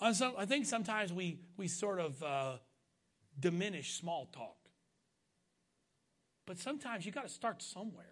[0.00, 0.12] I
[0.46, 2.56] think sometimes we, we sort of uh,
[3.38, 4.61] diminish small talk.
[6.46, 8.06] But sometimes you got to start somewhere.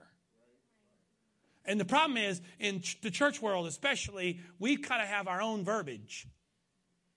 [1.64, 5.64] And the problem is, in the church world especially, we kind of have our own
[5.64, 6.26] verbiage.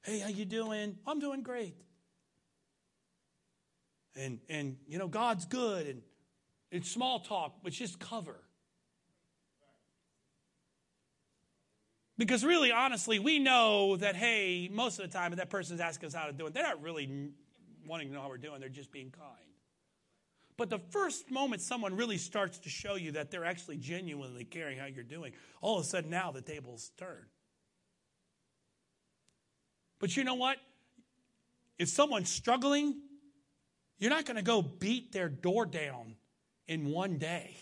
[0.03, 0.97] Hey, how you doing?
[1.07, 1.75] I'm doing great.
[4.15, 6.01] And and you know God's good and
[6.69, 8.35] it's small talk, but just cover.
[12.17, 16.13] Because really, honestly, we know that, hey, most of the time, that person's asking us
[16.13, 17.31] how to do it, they're not really
[17.87, 18.59] wanting to know how we're doing.
[18.59, 19.52] They're just being kind.
[20.57, 24.77] But the first moment someone really starts to show you that they're actually genuinely caring
[24.77, 27.25] how you're doing, all of a sudden now the tables turn.
[29.99, 30.57] But you know what?
[31.79, 33.01] If someone's struggling,
[33.97, 36.15] you're not going to go beat their door down
[36.67, 37.55] in one day.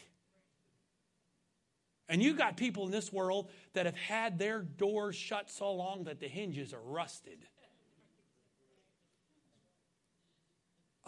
[2.10, 6.04] And you got people in this world that have had their doors shut so long
[6.06, 7.48] that the hinges are rusted.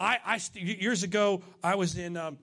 [0.04, 2.38] I, I years ago, I was in, um,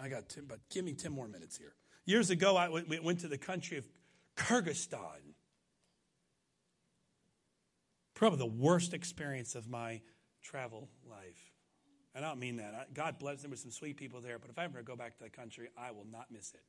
[0.00, 1.74] I got 10, but give me 10 more minutes here.
[2.06, 3.88] Years ago, I w- went to the country of
[4.36, 5.34] Kyrgyzstan.
[8.14, 10.00] Probably the worst experience of my
[10.42, 11.52] travel life.
[12.16, 12.92] I don't mean that.
[12.94, 15.22] God bless them with some sweet people there, but if I ever go back to
[15.22, 16.64] the country, I will not miss it.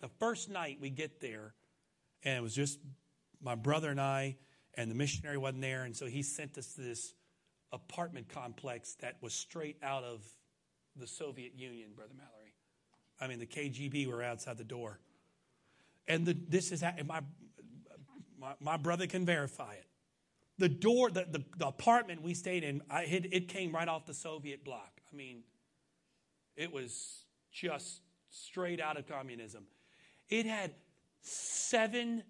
[0.00, 1.54] The first night we get there,
[2.24, 2.80] and it was just
[3.40, 4.36] my brother and I,
[4.74, 7.14] and the missionary wasn't there, and so he sent us to this
[7.72, 10.24] apartment complex that was straight out of
[10.96, 12.54] the Soviet Union, Brother Mallory.
[13.20, 15.00] I mean, the KGB were outside the door.
[16.06, 17.20] And the, this is, my,
[18.40, 19.86] my, my, brother can verify it.
[20.58, 24.06] The door, the, the, the apartment we stayed in, I, it, it came right off
[24.06, 25.00] the Soviet bloc.
[25.12, 25.42] I mean,
[26.56, 28.00] it was just
[28.30, 29.64] straight out of communism.
[30.28, 30.72] It had
[31.20, 32.22] seven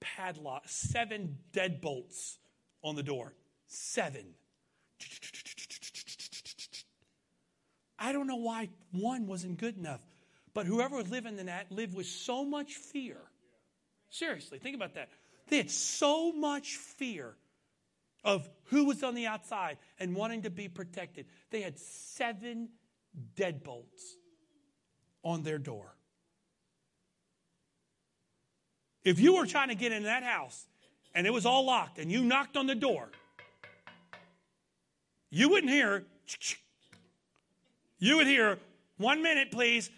[0.00, 2.36] padlocks, seven deadbolts
[2.82, 3.34] on the door.
[3.66, 4.34] Seven.
[7.98, 10.00] I don't know why one wasn't good enough.
[10.54, 13.18] But whoever was living in that lived with so much fear.
[14.10, 15.10] Seriously, think about that.
[15.48, 17.36] They had so much fear
[18.24, 21.26] of who was on the outside and wanting to be protected.
[21.50, 22.70] They had seven
[23.36, 24.14] deadbolts
[25.22, 25.94] on their door.
[29.04, 30.66] If you were trying to get in that house
[31.14, 33.10] and it was all locked and you knocked on the door,
[35.30, 36.04] you wouldn't hear.
[37.98, 38.58] you would hear,
[38.98, 39.90] one minute, please.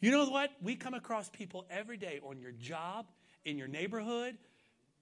[0.00, 0.50] You know what?
[0.62, 3.06] We come across people every day on your job,
[3.44, 4.38] in your neighborhood,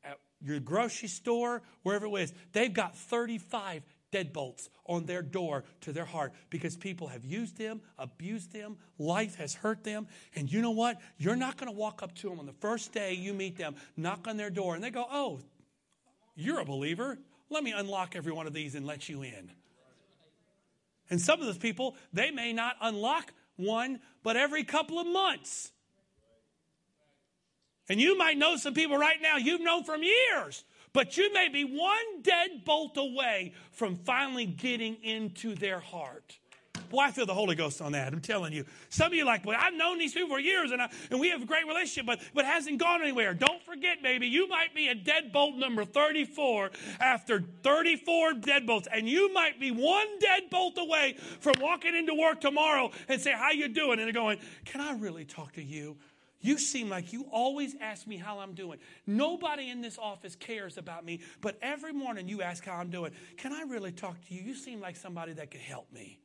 [0.05, 2.33] at your grocery store, wherever it is.
[2.53, 7.81] They've got 35 deadbolts on their door to their heart because people have used them,
[7.99, 10.07] abused them, life has hurt them.
[10.35, 11.01] And you know what?
[11.19, 13.77] You're not going to walk up to them on the first day you meet them,
[13.97, 15.41] knock on their door, and they go, Oh,
[16.35, 17.19] you're a believer.
[17.51, 19.51] Let me unlock every one of these and let you in.
[21.11, 25.73] And some of those people, they may not unlock one, but every couple of months.
[27.89, 30.65] And you might know some people right now you've known from years,
[30.99, 36.37] but you may be one deadbolt away from finally getting into their heart.
[36.91, 38.13] Boy, I feel the Holy Ghost on that.
[38.13, 38.65] I'm telling you.
[38.89, 41.29] Some of you like, well, I've known these people for years and, I, and we
[41.29, 43.33] have a great relationship, but, but hasn't gone anywhere.
[43.33, 49.33] Don't forget, baby, you might be a deadbolt number 34 after 34 deadbolts, and you
[49.33, 54.01] might be one deadbolt away from walking into work tomorrow and say, how you doing?
[54.01, 55.97] And they're going, can I really talk to you?
[56.41, 58.79] You seem like you always ask me how I'm doing.
[59.07, 63.13] Nobody in this office cares about me, but every morning you ask how I'm doing.
[63.37, 64.43] Can I really talk to you?
[64.43, 66.21] You seem like somebody that could help me.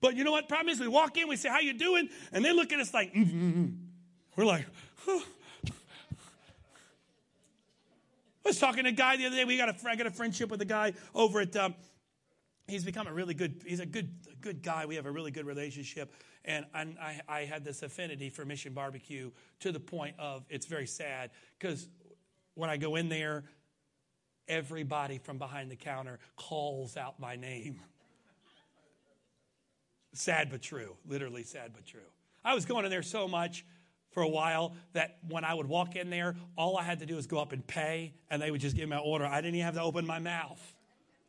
[0.00, 0.48] But you know what?
[0.48, 2.92] Problem is, we walk in, we say, "How you doing?" And they look at us
[2.92, 3.68] like, mm-hmm.
[4.36, 4.66] we're like,
[5.06, 5.20] huh.
[8.44, 9.46] I was talking to a guy the other day.
[9.46, 11.56] We got a, I got a friendship with a guy over at.
[11.56, 11.74] Um,
[12.66, 13.62] he's become a really good.
[13.66, 14.10] He's a good,
[14.42, 14.84] good guy.
[14.84, 16.12] We have a really good relationship,
[16.44, 19.30] and I, I had this affinity for Mission Barbecue
[19.60, 21.88] to the point of it's very sad because
[22.54, 23.44] when I go in there,
[24.46, 27.80] everybody from behind the counter calls out my name.
[30.12, 30.96] Sad but true.
[31.06, 32.00] Literally sad but true.
[32.44, 33.64] I was going in there so much
[34.12, 37.16] for a while that when I would walk in there, all I had to do
[37.16, 39.26] was go up and pay, and they would just give me my order.
[39.26, 40.60] I didn't even have to open my mouth.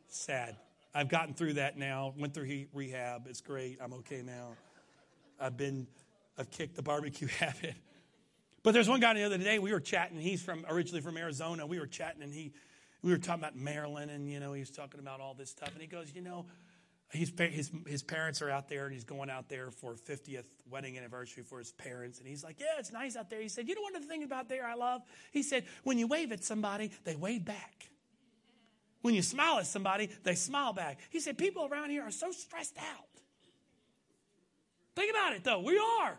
[0.08, 0.56] Sad.
[0.94, 2.14] I've gotten through that now.
[2.16, 3.26] Went through rehab.
[3.28, 3.78] It's great.
[3.82, 4.52] I'm okay now.
[5.40, 5.86] I've been,
[6.38, 7.74] I've kicked the barbecue habit.
[8.62, 10.18] But there's one guy the other day we were chatting.
[10.18, 11.66] He's from originally from Arizona.
[11.66, 12.52] We were chatting, and he,
[13.02, 15.70] we were talking about Maryland, and you know he was talking about all this stuff,
[15.72, 16.46] and he goes, you know,
[17.12, 20.98] He's, his, his parents are out there and he's going out there for 50th wedding
[20.98, 22.18] anniversary for his parents.
[22.18, 23.40] And he's like, Yeah, it's nice out there.
[23.40, 25.02] He said, You know one of the things about there I love?
[25.30, 27.90] He said, When you wave at somebody, they wave back.
[29.02, 30.98] When you smile at somebody, they smile back.
[31.10, 33.05] He said, People around here are so stressed out.
[34.96, 35.60] Think about it though.
[35.60, 36.18] We are.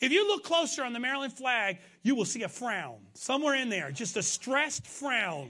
[0.00, 3.68] If you look closer on the Maryland flag, you will see a frown somewhere in
[3.68, 5.48] there, just a stressed frown.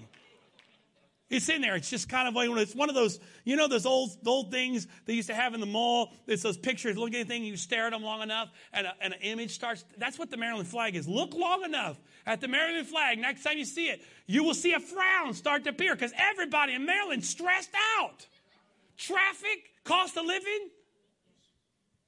[1.31, 1.77] It's in there.
[1.77, 4.87] It's just kind of like it's one of those, you know, those old old things
[5.07, 6.13] they used to have in the mall.
[6.27, 6.99] It's those pictures.
[6.99, 9.87] Look at anything, you stare at them long enough, and, a, and an image starts.
[9.97, 11.09] That's what the Maryland flag is.
[11.09, 13.19] Look long enough at the Maryland flag.
[13.19, 16.75] Next time you see it, you will see a frown start to appear because everybody
[16.75, 18.27] in Maryland stressed out.
[18.99, 20.69] Traffic, cost of living.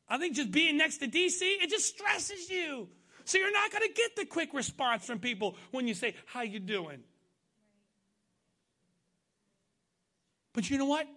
[0.08, 2.88] I think just being next to DC, it just stresses you.
[3.24, 6.42] So you're not going to get the quick response from people when you say, "How
[6.42, 7.02] you doing?"
[10.52, 11.08] But you know what?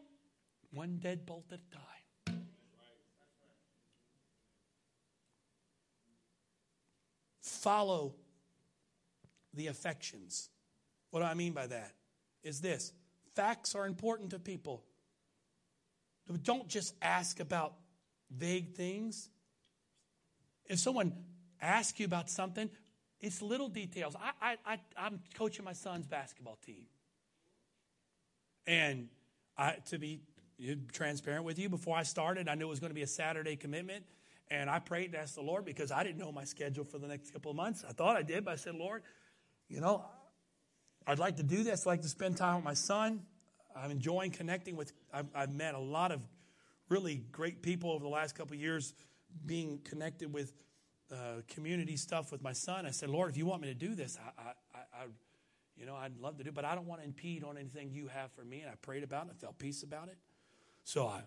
[0.71, 2.43] One deadbolt at a time.
[7.41, 8.15] Follow
[9.53, 10.49] the affections.
[11.11, 11.93] What do I mean by that?
[12.43, 12.93] Is this
[13.35, 14.83] facts are important to people.
[16.43, 17.75] Don't just ask about
[18.35, 19.29] vague things.
[20.65, 21.13] If someone
[21.61, 22.69] asks you about something,
[23.19, 24.15] it's little details.
[24.15, 26.85] I, I, I, am coaching my son's basketball team.
[28.67, 29.07] And
[29.57, 30.21] I, to be
[30.91, 33.55] transparent with you, before I started, I knew it was going to be a Saturday
[33.55, 34.05] commitment.
[34.49, 37.07] And I prayed and asked the Lord because I didn't know my schedule for the
[37.07, 37.83] next couple of months.
[37.87, 39.03] I thought I did, but I said, Lord,
[39.67, 40.05] you know,
[41.05, 41.85] I'd like to do this.
[41.85, 43.21] I'd like to spend time with my son.
[43.75, 46.21] I'm enjoying connecting with, I've, I've met a lot of
[46.89, 48.93] really great people over the last couple years
[49.45, 50.53] being connected with
[51.11, 52.85] uh, community stuff with my son.
[52.85, 55.05] I said, Lord, if you want me to do this, I, I, I,
[55.75, 58.07] you know, I'd love to do, but I don't want to impede on anything you
[58.07, 58.61] have for me.
[58.61, 59.33] And I prayed about it.
[59.37, 60.17] I felt peace about it.
[60.83, 61.21] So I,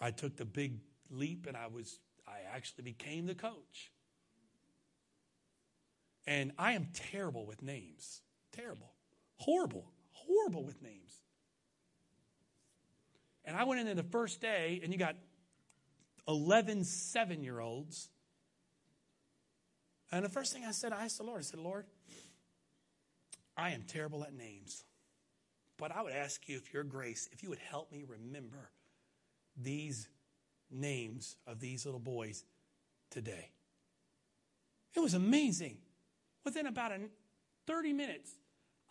[0.00, 0.80] I took the big
[1.10, 3.92] leap, and I was, I actually became the coach.
[6.26, 8.22] And I am terrible with names.
[8.52, 8.92] Terrible.
[9.36, 9.90] Horrible.
[10.12, 11.19] Horrible with names.
[13.50, 15.16] And I went in there the first day, and you got
[16.28, 18.08] 11 seven year olds.
[20.12, 21.86] And the first thing I said, I asked the Lord, I said, Lord,
[23.56, 24.84] I am terrible at names.
[25.78, 28.70] But I would ask you, if your grace, if you would help me remember
[29.56, 30.08] these
[30.70, 32.44] names of these little boys
[33.10, 33.50] today.
[34.94, 35.78] It was amazing.
[36.44, 36.92] within about
[37.66, 38.30] 30 minutes,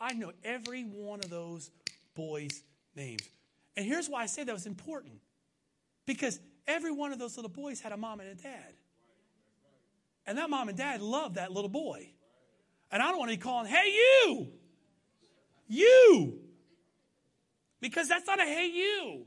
[0.01, 1.71] I know every one of those
[2.13, 2.61] boys'
[2.93, 3.21] names.
[3.77, 5.19] And here's why I say that was important.
[6.05, 8.73] Because every one of those little boys had a mom and a dad.
[10.25, 12.09] And that mom and dad loved that little boy.
[12.91, 14.47] And I don't want to be calling, hey, you!
[15.67, 16.39] You!
[17.79, 19.25] Because that's not a hey, you.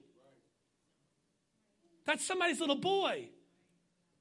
[2.04, 3.28] That's somebody's little boy.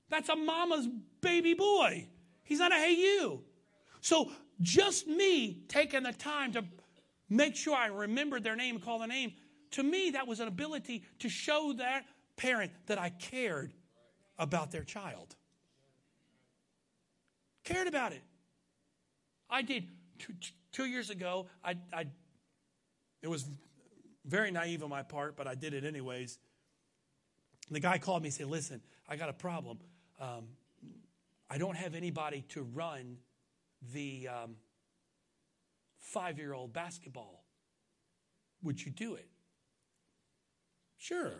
[0.10, 0.88] That's a mama's
[1.22, 2.08] baby boy.
[2.44, 3.44] He's not a hey, you.
[4.02, 4.32] So
[4.62, 6.64] just me taking the time to
[7.30, 9.34] make sure I remembered their name call the name,
[9.72, 13.74] to me, that was an ability to show that parent that I cared
[14.38, 15.36] about their child.
[17.64, 18.24] Cared about it.
[19.50, 19.88] I did
[20.20, 20.34] two,
[20.72, 21.48] two years ago.
[21.64, 22.06] I, I,
[23.22, 23.46] it was
[24.26, 26.40] very naive on my part, but I did it anyways.
[27.70, 29.80] The guy called me and said, Listen, I got a problem.
[30.20, 30.48] Um,
[31.50, 33.18] I don't have anybody to run
[33.94, 34.56] the um,
[36.00, 37.44] five year old basketball.
[38.64, 39.31] Would you do it?
[41.02, 41.34] Sure.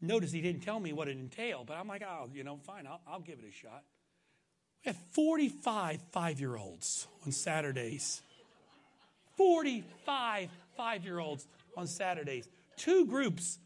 [0.00, 2.88] Notice he didn't tell me what it entailed, but I'm like, oh, you know, fine,
[2.88, 3.84] I'll, I'll give it a shot.
[4.84, 8.20] We have 45 five year olds on Saturdays.
[9.36, 11.46] 45 five year olds
[11.76, 12.48] on Saturdays.
[12.76, 13.60] Two groups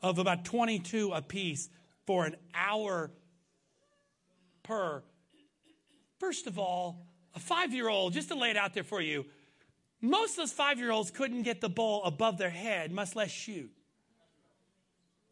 [0.00, 1.68] of about 22 apiece
[2.06, 3.10] for an hour
[4.62, 5.02] per.
[6.20, 9.24] First of all, a five year old, just to lay it out there for you,
[10.00, 13.30] most of those five year olds couldn't get the ball above their head, much less
[13.30, 13.70] shoot.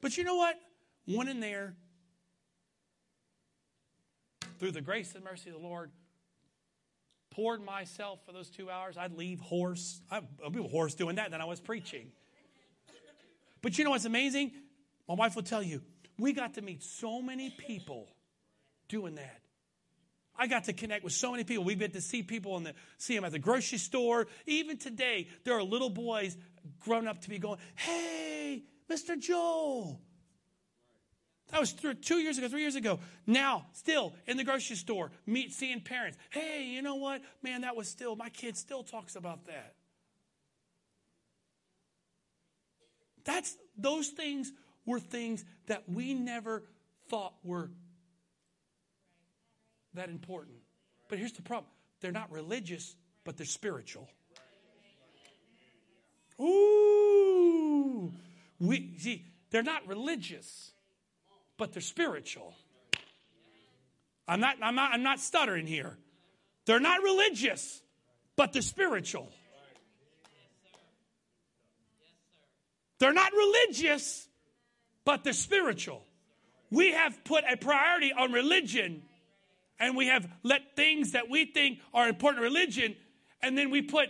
[0.01, 0.57] But you know what?
[1.07, 1.75] One in there,
[4.59, 5.91] through the grace and mercy of the Lord,
[7.31, 8.97] poured myself for those two hours.
[8.97, 10.01] I'd leave hoarse.
[10.11, 12.13] I'd be hoarse doing that, then I was preaching.
[13.61, 14.53] But you know what's amazing?
[15.09, 15.83] My wife will tell you,
[16.19, 18.09] we got to meet so many people
[18.89, 19.41] doing that.
[20.37, 21.65] I got to connect with so many people.
[21.65, 24.27] We get to see people and see them at the grocery store.
[24.47, 26.37] Even today, there are little boys
[26.81, 29.19] grown up to be going, "Hey, Mr.
[29.19, 30.01] Joel."
[31.49, 32.99] That was two years ago, three years ago.
[33.27, 36.19] Now, still in the grocery store, meet seeing parents.
[36.31, 37.61] Hey, you know what, man?
[37.61, 39.77] That was still my kid still talks about that.
[43.25, 44.53] That's those things
[44.85, 46.65] were things that we never
[47.09, 47.71] thought were
[49.95, 50.57] that important.
[51.09, 54.09] But here's the problem they're not religious, but they're spiritual.
[56.41, 58.13] Ooh.
[58.61, 60.73] We see, they're not religious,
[61.57, 62.55] but they're spiritual.
[64.27, 65.97] I'm not, I'm not, I'm not stuttering here.
[66.67, 67.83] They're not religious,
[68.37, 69.31] but they're spiritual.
[72.99, 74.27] They're not religious,
[75.05, 76.03] but they're spiritual.
[76.71, 79.03] We have put a priority on religion
[79.79, 82.97] and we have let things that we think are important religion
[83.43, 84.09] and then we put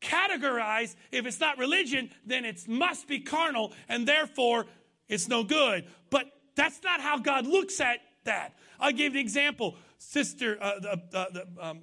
[0.00, 4.66] categorize if it's not religion then it must be carnal and therefore
[5.08, 5.86] it's no good.
[6.10, 8.54] But that's not how god looks at that.
[8.80, 9.76] I'll give an example.
[9.98, 11.80] Sister uh, the, uh, the, um,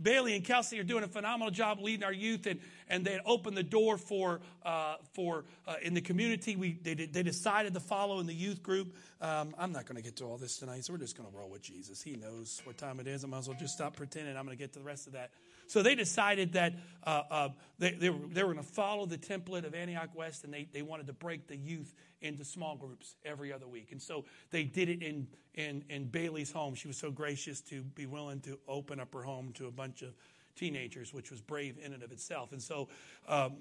[0.00, 3.56] bailey and kelsey are doing a phenomenal job leading our youth and and they opened
[3.56, 6.56] the door for uh, for uh, in the community.
[6.56, 8.94] We they, they decided to follow in the youth group.
[9.20, 11.36] Um, I'm not going to get to all this tonight, so we're just going to
[11.36, 12.02] roll with Jesus.
[12.02, 13.24] He knows what time it is.
[13.24, 14.36] I might as well just stop pretending.
[14.36, 15.30] I'm going to get to the rest of that.
[15.74, 16.74] So they decided that
[17.04, 17.48] uh, uh
[17.80, 20.68] they, they were, they were going to follow the template of Antioch West, and they,
[20.72, 23.90] they wanted to break the youth into small groups every other week.
[23.90, 26.76] And so they did it in, in, in Bailey's home.
[26.76, 30.02] She was so gracious to be willing to open up her home to a bunch
[30.02, 30.14] of
[30.54, 32.52] teenagers, which was brave in and of itself.
[32.52, 32.86] And so
[33.26, 33.56] um,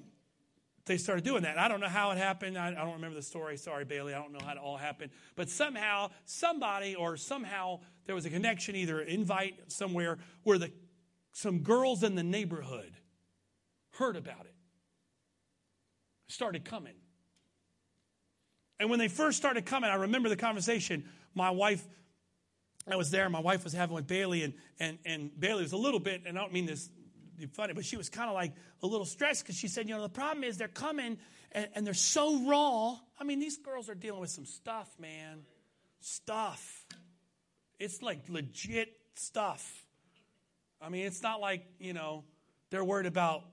[0.85, 1.57] they started doing that.
[1.57, 2.59] I don't know how it happened.
[2.59, 3.57] I, I, don't remember the story.
[3.57, 4.13] Sorry, Bailey.
[4.13, 5.09] I don't know how it all happened.
[5.35, 10.71] But somehow, somebody or somehow there was a connection, either invite somewhere where the
[11.33, 12.93] some girls in the neighborhood
[13.91, 14.55] heard about it,
[16.27, 16.95] started coming.
[18.79, 21.05] And when they first started coming, I remember the conversation.
[21.35, 21.85] My wife
[22.89, 23.29] I was there.
[23.29, 26.37] My wife was having with Bailey, and, and, and Bailey was a little bit, and
[26.37, 26.89] I don't mean this
[27.53, 30.01] funny, but she was kind of like a little stressed because she said, you know,
[30.01, 31.17] the problem is they're coming
[31.51, 32.95] and, and they're so raw.
[33.19, 35.41] I mean, these girls are dealing with some stuff, man.
[35.99, 36.85] Stuff.
[37.79, 39.82] It's like legit stuff.
[40.83, 42.23] I mean, it's not like, you know,
[42.69, 43.45] they're worried about,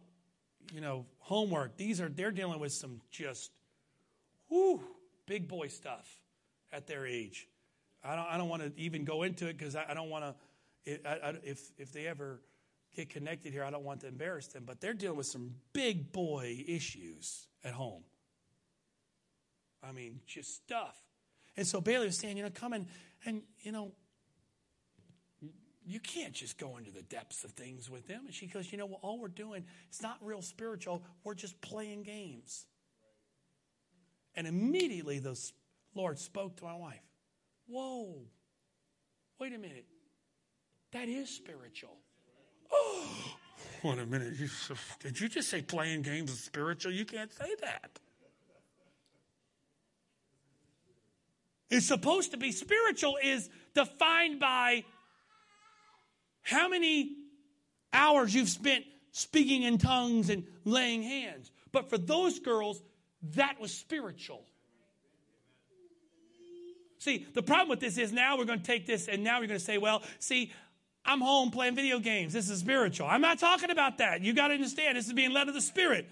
[0.73, 1.77] you know, homework.
[1.77, 3.53] These are, they're dealing with some just,
[4.49, 4.81] whoo,
[5.27, 6.09] big boy stuff
[6.73, 7.47] at their age.
[8.03, 10.25] I don't, I don't want to even go into it because I, I, don't want
[10.25, 10.35] to,
[11.45, 12.41] if, if they ever
[12.97, 16.13] get connected here, I don't want to embarrass them, but they're dealing with some big
[16.13, 18.03] boy issues at home.
[19.83, 20.97] I mean, just stuff.
[21.57, 22.87] And so Bailey was saying, you know, come and,
[23.25, 23.93] and you know,
[25.87, 28.23] you can't just go into the depths of things with them.
[28.27, 29.01] And she goes, You know what?
[29.03, 31.03] All we're doing, it's not real spiritual.
[31.25, 32.67] We're just playing games.
[34.35, 35.39] And immediately the
[35.95, 37.03] Lord spoke to my wife.
[37.67, 38.23] Whoa,
[39.39, 39.87] wait a minute.
[40.93, 41.97] That is spiritual.
[42.71, 43.37] Oh,
[43.85, 44.35] wait a minute.
[44.39, 44.49] You,
[45.01, 46.93] did you just say playing games is spiritual?
[46.93, 47.99] You can't say that.
[51.71, 54.85] It's supposed to be spiritual, is defined by
[56.43, 57.17] how many
[57.93, 61.51] hours you've spent speaking in tongues and laying hands.
[61.73, 62.83] But for those girls,
[63.35, 64.45] that was spiritual.
[66.99, 69.47] See, the problem with this is now we're going to take this and now we're
[69.47, 70.53] going to say, well, see,
[71.05, 72.33] I'm home playing video games.
[72.33, 73.07] This is spiritual.
[73.07, 74.21] I'm not talking about that.
[74.21, 76.07] You got to understand, this is being led of the Spirit.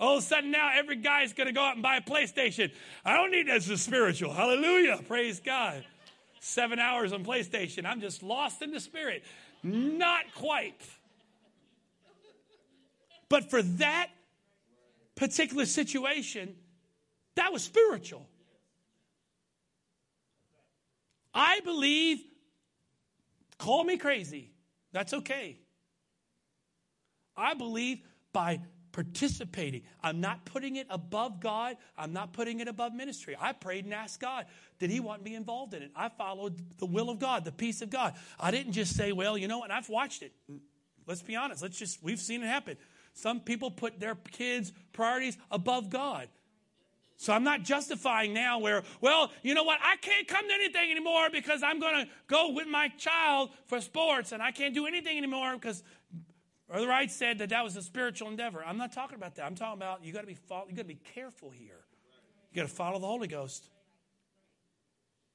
[0.00, 2.00] All of a sudden now, every guy is going to go out and buy a
[2.00, 2.72] PlayStation.
[3.04, 4.32] I don't need this is spiritual.
[4.32, 4.98] Hallelujah.
[5.06, 5.84] Praise God.
[6.40, 7.84] Seven hours on PlayStation.
[7.84, 9.22] I'm just lost in the Spirit.
[9.62, 10.80] Not quite.
[13.28, 14.08] But for that
[15.14, 16.56] particular situation,
[17.36, 18.26] that was spiritual.
[21.32, 22.20] I believe,
[23.58, 24.50] call me crazy,
[24.92, 25.58] that's okay.
[27.36, 28.00] I believe
[28.32, 28.60] by
[28.92, 33.36] participating, I'm not putting it above God, I'm not putting it above ministry.
[33.40, 34.46] I prayed and asked God,
[34.78, 35.90] did He want me involved in it?
[35.94, 38.14] I followed the will of God, the peace of God.
[38.38, 40.32] I didn't just say, well, you know what, I've watched it.
[41.06, 42.76] Let's be honest, let's just, we've seen it happen.
[43.14, 46.28] Some people put their kids' priorities above God.
[47.20, 50.90] So I'm not justifying now where, well, you know what, I can't come to anything
[50.90, 54.86] anymore because I'm going to go with my child for sports and I can't do
[54.86, 55.82] anything anymore because
[56.70, 58.62] Brother Wright said that that was a spiritual endeavor.
[58.64, 59.44] I'm not talking about that.
[59.44, 60.38] I'm talking about you got to be
[60.68, 61.84] you got to be careful here.
[62.52, 63.68] You got to follow the Holy Ghost.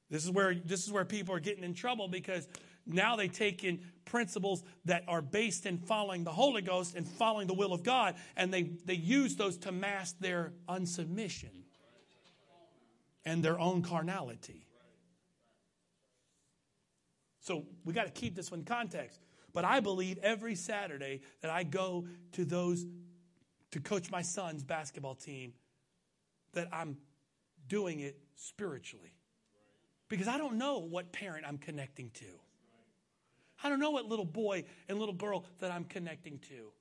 [0.09, 2.47] This is where this is where people are getting in trouble because
[2.85, 7.47] now they take in principles that are based in following the Holy Ghost and following
[7.47, 11.63] the will of God, and they, they use those to mask their unsubmission
[13.25, 14.67] and their own carnality.
[17.41, 19.24] So we got to keep this one in context.
[19.55, 22.85] But I believe every Saturday that I go to those
[23.71, 25.53] to coach my son's basketball team
[26.53, 26.97] that I'm
[27.67, 29.15] doing it spiritually.
[30.09, 32.25] Because I don't know what parent I'm connecting to.
[33.63, 36.71] I don't know what little boy and little girl that I'm connecting to.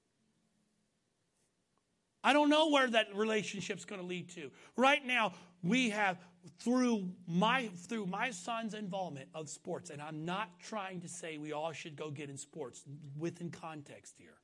[2.25, 4.51] I don't know where that relationship's going to lead to.
[4.77, 5.33] Right now,
[5.63, 6.19] we have
[6.59, 11.53] through my through my son's involvement of sports, and I'm not trying to say we
[11.53, 12.85] all should go get in sports
[13.19, 14.37] within context here.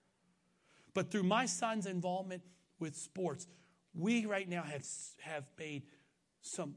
[0.94, 2.42] But through my son's involvement
[2.78, 3.46] with sports,
[3.94, 4.84] we right now have
[5.20, 5.84] have made
[6.42, 6.74] some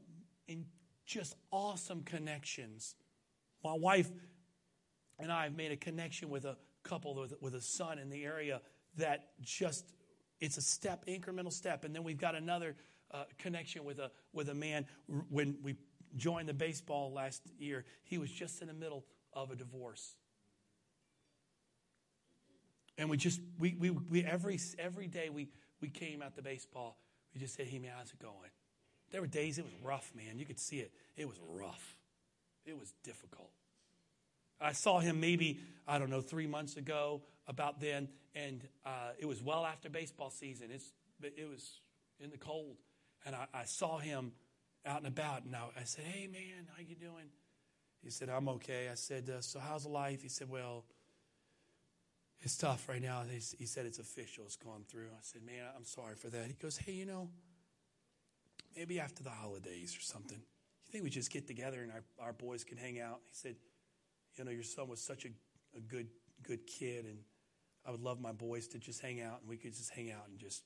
[1.06, 2.94] just awesome connections.
[3.62, 4.10] My wife
[5.18, 8.24] and I have made a connection with a couple with, with a son in the
[8.24, 8.60] area
[8.96, 9.92] that just
[10.40, 12.76] it's a step, incremental step, and then we've got another
[13.38, 14.86] connection with a with a man
[15.28, 15.76] when we
[16.16, 17.84] joined the baseball last year.
[18.04, 20.14] He was just in the middle of a divorce,
[22.98, 25.48] and we just we we, we every every day we
[25.80, 26.98] we came out the baseball.
[27.34, 28.50] We just said, "Hey man, how's it going?"
[29.10, 30.38] There were days it was rough, man.
[30.38, 30.92] You could see it.
[31.16, 31.96] It was rough.
[32.64, 33.50] It was difficult.
[34.60, 39.26] I saw him maybe, I don't know, three months ago, about then, and uh, it
[39.26, 40.68] was well after baseball season.
[40.72, 40.92] It's,
[41.22, 41.80] it was
[42.18, 42.76] in the cold.
[43.24, 44.32] And I, I saw him
[44.86, 47.30] out and about, and I, I, said, hey, man, how you doing?
[48.02, 48.88] He said, I'm okay.
[48.90, 50.22] I said, uh, so how's life?
[50.22, 50.84] He said, well,
[52.40, 53.22] it's tough right now.
[53.28, 54.44] He, he said, it's official.
[54.44, 55.06] It's gone through.
[55.06, 56.46] I said, man, I'm sorry for that.
[56.46, 57.30] He goes, hey, you know,
[58.76, 62.32] maybe after the holidays or something, you think we just get together and our, our
[62.34, 63.20] boys can hang out?
[63.26, 63.56] He said,
[64.36, 65.28] you know, your son was such a,
[65.76, 66.08] a good,
[66.42, 67.18] good kid, and
[67.86, 70.28] I would love my boys to just hang out, and we could just hang out
[70.28, 70.64] and just.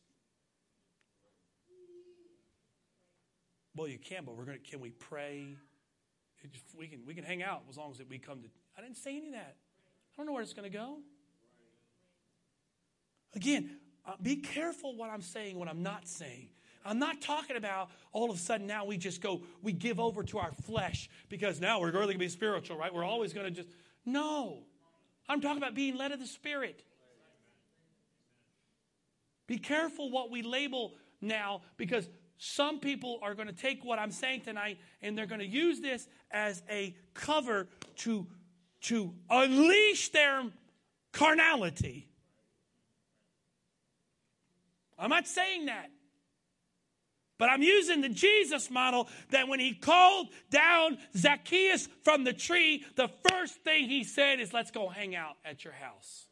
[3.77, 4.59] Well, you can, but we're gonna.
[4.59, 5.57] Can we pray?
[6.77, 7.01] We can.
[7.07, 8.49] We can hang out as long as we come to.
[8.77, 9.57] I didn't say any of that.
[10.19, 10.99] I don't know where it's going to go.
[13.37, 13.71] Again,
[14.05, 16.49] uh, be careful what I'm saying, what I'm not saying.
[16.85, 20.25] I'm not talking about all of a sudden now we just go, we give over
[20.25, 22.93] to our flesh because now we're really going to be spiritual, right?
[22.93, 23.69] We're always going to just.
[24.05, 24.65] No.
[25.29, 26.83] I'm talking about being led of the Spirit.
[29.47, 32.09] Be careful what we label now because
[32.39, 35.81] some people are going to take what I'm saying tonight and they're going to use
[35.81, 38.27] this as a cover to,
[38.83, 40.45] to unleash their
[41.13, 42.09] carnality.
[44.99, 45.91] I'm not saying that.
[47.39, 52.85] But I'm using the Jesus model that when he called down Zacchaeus from the tree,
[52.97, 56.27] the first thing he said is, Let's go hang out at your house.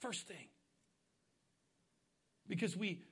[0.00, 0.47] First thing.
[2.48, 3.02] Because we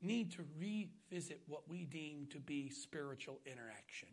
[0.00, 4.08] need to revisit what we deem to be spiritual interaction.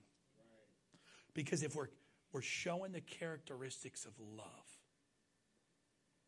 [1.33, 1.89] Because if we're,
[2.31, 4.47] we're showing the characteristics of love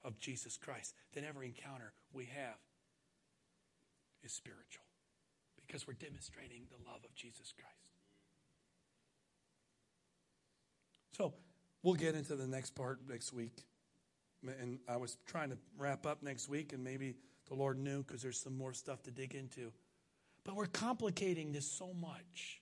[0.03, 2.57] of Jesus Christ, then every encounter we have
[4.23, 4.85] is spiritual.
[5.65, 7.91] Because we're demonstrating the love of Jesus Christ.
[11.17, 11.33] So
[11.83, 13.63] we'll get into the next part next week.
[14.43, 17.13] And I was trying to wrap up next week, and maybe
[17.51, 19.73] the Lord knew because there's some more stuff to dig into.
[20.45, 22.61] But we're complicating this so much.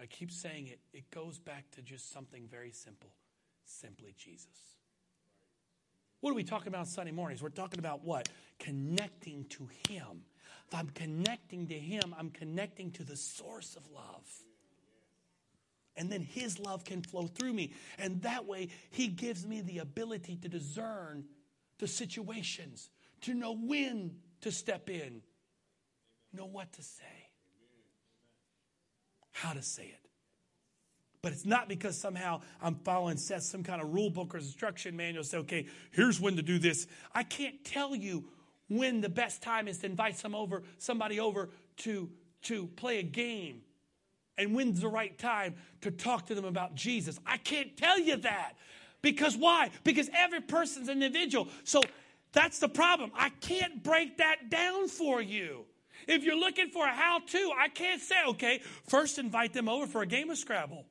[0.00, 3.10] I keep saying it, it goes back to just something very simple
[3.64, 4.46] simply Jesus.
[6.20, 7.42] What are we talking about Sunday mornings?
[7.42, 8.28] We're talking about what?
[8.60, 10.22] Connecting to Him.
[10.68, 14.24] If I'm connecting to Him, I'm connecting to the source of love.
[15.96, 17.72] And then His love can flow through me.
[17.98, 21.24] And that way, He gives me the ability to discern
[21.78, 22.90] the situations,
[23.22, 25.22] to know when to step in,
[26.32, 27.04] know what to say,
[29.32, 30.08] how to say it.
[31.20, 34.96] But it's not because somehow I'm following Seth, some kind of rule book or instruction
[34.96, 35.24] manual.
[35.24, 36.86] Say, okay, here's when to do this.
[37.12, 38.24] I can't tell you
[38.68, 42.08] when the best time is to invite some over, somebody over to,
[42.42, 43.62] to play a game
[44.36, 47.18] and when's the right time to talk to them about Jesus.
[47.26, 48.52] I can't tell you that.
[49.02, 49.70] Because why?
[49.84, 51.48] Because every person's an individual.
[51.64, 51.82] So
[52.32, 53.12] that's the problem.
[53.14, 55.64] I can't break that down for you.
[56.06, 59.86] If you're looking for a how to, I can't say, okay, first invite them over
[59.86, 60.84] for a game of Scrabble.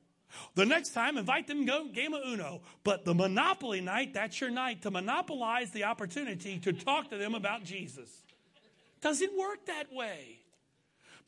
[0.54, 2.60] The next time, invite them go game of Uno.
[2.84, 7.34] But the Monopoly night, that's your night to monopolize the opportunity to talk to them
[7.34, 8.10] about Jesus.
[9.00, 10.37] Doesn't work that way.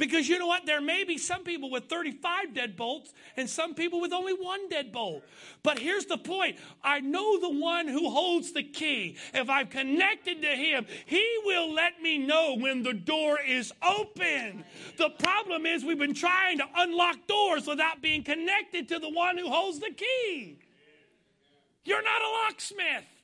[0.01, 0.65] Because you know what?
[0.65, 5.21] There may be some people with 35 deadbolts and some people with only one deadbolt.
[5.63, 9.19] But here's the point I know the one who holds the key.
[9.35, 14.65] If I'm connected to him, he will let me know when the door is open.
[14.97, 19.37] The problem is we've been trying to unlock doors without being connected to the one
[19.37, 20.59] who holds the key.
[21.85, 23.20] You're not a locksmith.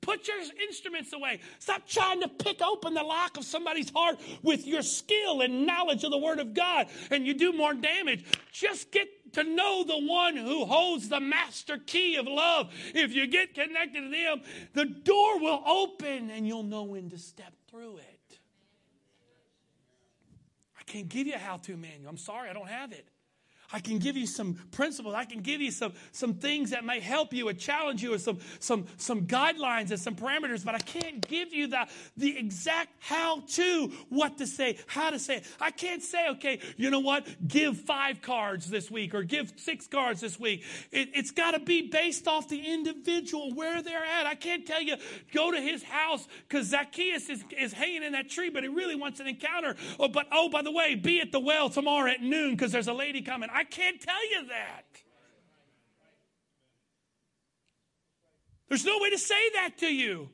[0.00, 1.40] Put your instruments away.
[1.58, 6.04] Stop trying to pick open the lock of somebody's heart with your skill and knowledge
[6.04, 8.24] of the Word of God, and you do more damage.
[8.52, 12.72] Just get to know the one who holds the master key of love.
[12.94, 14.42] If you get connected to them,
[14.72, 18.38] the door will open and you'll know when to step through it.
[20.78, 22.08] I can't give you a how to manual.
[22.08, 23.06] I'm sorry, I don't have it.
[23.72, 25.14] I can give you some principles.
[25.14, 28.18] I can give you some, some things that may help you or challenge you or
[28.18, 31.86] some, some, some guidelines and some parameters, but I can't give you the,
[32.16, 35.46] the exact how to, what to say, how to say it.
[35.60, 37.26] I can't say, okay, you know what?
[37.46, 40.64] Give five cards this week or give six cards this week.
[40.90, 44.26] It, it's got to be based off the individual, where they're at.
[44.26, 44.96] I can't tell you,
[45.34, 48.94] go to his house because Zacchaeus is, is hanging in that tree, but he really
[48.94, 49.76] wants an encounter.
[50.00, 52.88] Oh, but oh, by the way, be at the well tomorrow at noon because there's
[52.88, 53.50] a lady coming.
[53.58, 54.84] I can't tell you that.
[58.68, 60.28] There's no way to say that to you.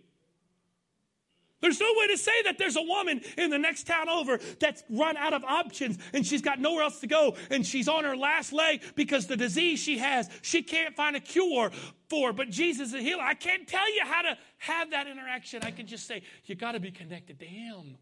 [1.62, 4.84] There's no way to say that there's a woman in the next town over that's
[4.90, 8.14] run out of options and she's got nowhere else to go and she's on her
[8.14, 11.70] last leg because the disease she has, she can't find a cure
[12.10, 12.34] for.
[12.34, 13.22] But Jesus is a healer.
[13.22, 15.62] I can't tell you how to have that interaction.
[15.62, 17.96] I can just say, you got to be connected to Him.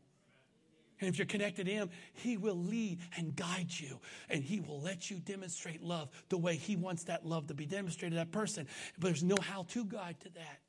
[1.03, 3.99] And if you're connected to Him, He will lead and guide you.
[4.31, 7.66] And He will let you demonstrate love the way He wants that love to be
[7.66, 8.69] demonstrated to that person.
[9.01, 10.61] But there's no how to guide to that.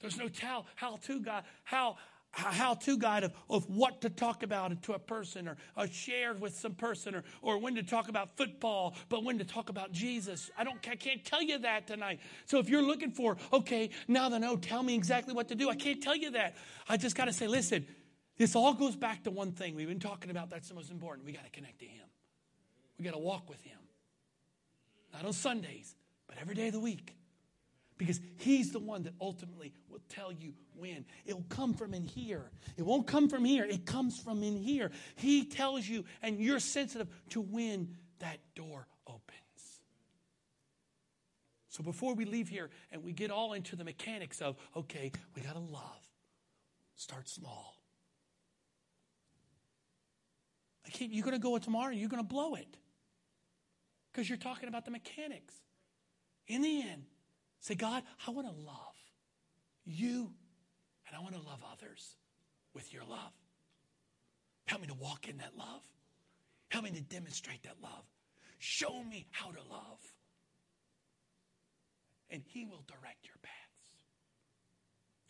[0.00, 1.96] There's no tell, how to guide, how,
[2.38, 6.34] how to guide of, of what to talk about to a person or, or share
[6.34, 9.92] with some person or, or when to talk about football, but when to talk about
[9.92, 10.50] Jesus.
[10.56, 12.20] I don't I can't tell you that tonight.
[12.46, 15.54] So if you're looking for, okay, now that I know, tell me exactly what to
[15.54, 15.68] do.
[15.68, 16.56] I can't tell you that.
[16.88, 17.86] I just got to say, listen,
[18.36, 21.26] this all goes back to one thing we've been talking about that's the most important.
[21.26, 22.06] We got to connect to Him.
[22.98, 23.78] We got to walk with Him.
[25.12, 25.96] Not on Sundays,
[26.28, 27.17] but every day of the week
[27.98, 31.04] because he's the one that ultimately will tell you when.
[31.26, 32.50] It will come from in here.
[32.76, 33.64] It won't come from here.
[33.64, 34.90] It comes from in here.
[35.16, 39.24] He tells you, and you're sensitive to when that door opens.
[41.68, 45.42] So before we leave here and we get all into the mechanics of, okay, we
[45.42, 46.08] got to love,
[46.94, 47.74] start small.
[50.86, 52.78] I can't, you're going to go tomorrow, and you're going to blow it
[54.10, 55.54] because you're talking about the mechanics.
[56.46, 57.04] In the end,
[57.60, 58.94] Say, God, I want to love
[59.84, 60.32] you,
[61.06, 62.16] and I want to love others
[62.74, 63.32] with your love.
[64.66, 65.82] Help me to walk in that love.
[66.68, 68.04] Help me to demonstrate that love.
[68.58, 70.00] Show me how to love.
[72.30, 73.54] And He will direct your paths.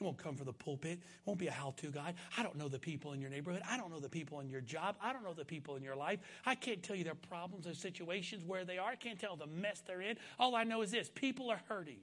[0.01, 0.99] It won't come from the pulpit.
[0.99, 2.15] It won't be a how to guide.
[2.37, 3.63] I don't know the people in your neighborhood.
[3.69, 4.97] I don't know the people in your job.
[5.03, 6.21] I don't know the people in your life.
[6.47, 8.91] I can't tell you their problems or situations where they are.
[8.91, 10.17] I can't tell the mess they're in.
[10.39, 11.99] All I know is this people are hurting,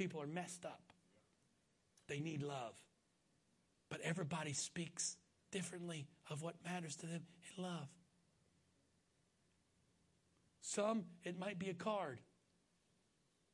[0.00, 0.80] people are messed up.
[2.08, 2.72] They need love.
[3.90, 5.18] But everybody speaks
[5.50, 7.86] differently of what matters to them in love.
[10.62, 12.18] Some, it might be a card.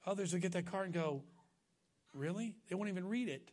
[0.06, 1.24] Others will get that card and go,
[2.14, 2.54] Really?
[2.68, 3.50] They won't even read it.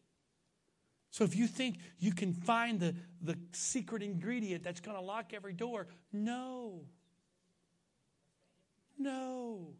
[1.09, 5.33] So if you think you can find the, the secret ingredient that's going to lock
[5.33, 6.81] every door, no.
[8.99, 9.73] No.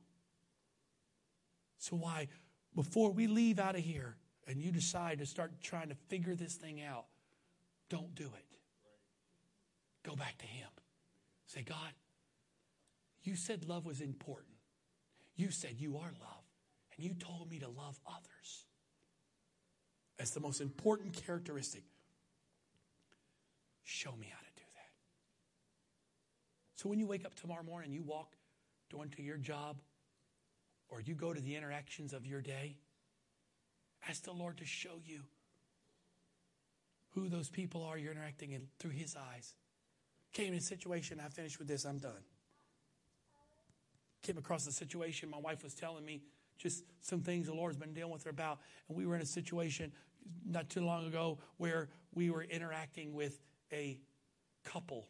[1.77, 2.27] So why,
[2.76, 4.16] before we leave out of here
[4.48, 7.06] and you decide to start trying to figure this thing out,
[7.90, 8.58] don't do it.
[10.04, 10.68] Go back to Him.
[11.45, 11.94] Say, God,
[13.24, 14.56] you said love was important.
[15.36, 16.44] You said you are love.
[16.95, 18.66] And you told me to love others.
[20.20, 21.84] As the most important characteristic.
[23.84, 24.91] Show me how to do that.
[26.76, 28.36] So when you wake up tomorrow morning, and you walk
[28.91, 29.78] going to your job,
[30.94, 32.78] or you go to the interactions of your day,
[34.07, 35.22] ask the Lord to show you
[37.15, 39.56] who those people are you're interacting in through His eyes.
[40.34, 42.24] Came in a situation, I finished with this, I'm done.
[44.22, 46.22] Came across a situation, my wife was telling me
[46.57, 48.60] just some things the Lord's been dealing with her about.
[48.88, 49.91] And we were in a situation
[50.45, 53.40] not too long ago where we were interacting with
[53.72, 53.99] a
[54.64, 55.07] couple.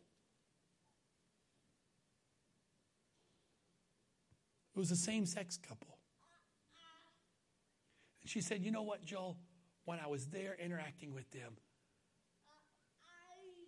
[4.76, 5.98] It was a same sex couple.
[8.22, 9.38] And she said, You know what, Joel?
[9.86, 11.58] When I was there interacting with them,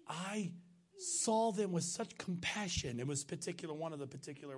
[0.07, 0.51] I
[0.97, 3.01] saw them with such compassion.
[3.01, 4.55] It was particular one of the particular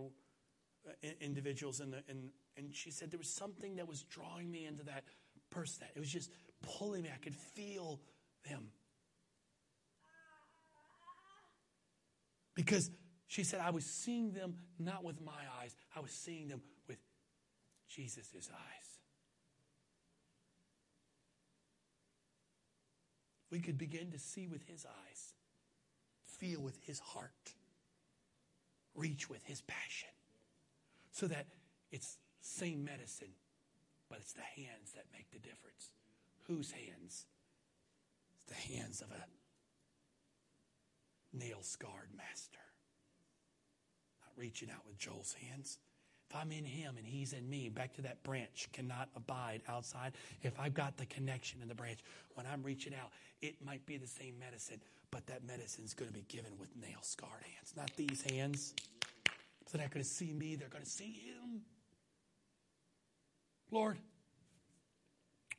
[0.87, 4.65] uh, individuals in the in, and she said there was something that was drawing me
[4.65, 5.03] into that
[5.49, 5.79] person.
[5.81, 6.29] That it was just
[6.61, 7.09] pulling me.
[7.13, 7.99] I could feel
[8.47, 8.67] them
[12.55, 12.91] because
[13.27, 15.31] she said I was seeing them not with my
[15.61, 15.75] eyes.
[15.95, 16.97] I was seeing them with
[17.89, 18.99] Jesus' eyes.
[23.51, 25.33] We could begin to see with his eyes
[26.25, 27.55] feel with his heart,
[28.95, 30.09] reach with his passion,
[31.11, 31.47] so that
[31.91, 33.33] it's same medicine,
[34.09, 35.91] but it's the hands that make the difference.
[36.47, 37.25] Whose hands?
[38.35, 39.25] It's the hands of a
[41.35, 42.59] nail scarred master.
[44.37, 45.79] Reaching out with Joel's hands.
[46.29, 50.13] If I'm in him and he's in me, back to that branch cannot abide outside.
[50.43, 51.99] If I've got the connection in the branch,
[52.35, 53.11] when I'm reaching out,
[53.41, 56.99] it might be the same medicine, but that medicine's going to be given with nail
[57.01, 58.73] scarred hands, not these hands.
[59.67, 61.61] So they're not going to see me, they're going to see him.
[63.71, 63.97] Lord,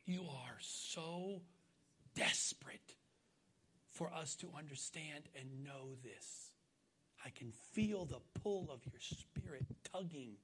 [0.05, 1.43] you are so
[2.15, 2.95] desperate
[3.91, 6.48] for us to understand and know this.
[7.25, 10.37] I can feel the pull of your spirit tugging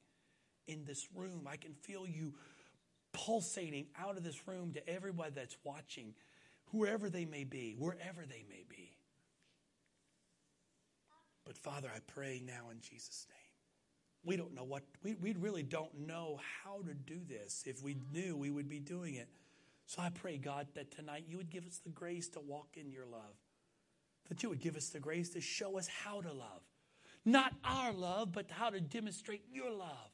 [0.67, 1.47] in this room.
[1.51, 2.35] I can feel you
[3.13, 6.15] pulsating out of this room to everybody that's watching,
[6.73, 8.97] whoever they may be, wherever they may be.
[11.45, 13.39] But Father, I pray now in Jesus' name.
[14.25, 17.65] We don't know what, we, we really don't know how to do this.
[17.67, 19.29] If we knew, we would be doing it.
[19.87, 22.91] So I pray, God, that tonight you would give us the grace to walk in
[22.91, 23.37] your love,
[24.29, 26.63] that you would give us the grace to show us how to love.
[27.25, 30.11] Not our love, but how to demonstrate your love.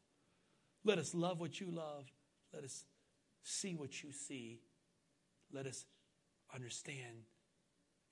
[0.84, 2.10] Let us love what you love.
[2.52, 2.84] Let us
[3.42, 4.60] see what you see.
[5.52, 5.84] Let us
[6.54, 7.24] understand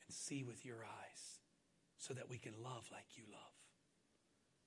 [0.07, 1.41] and see with your eyes
[1.99, 3.41] so that we can love like you love.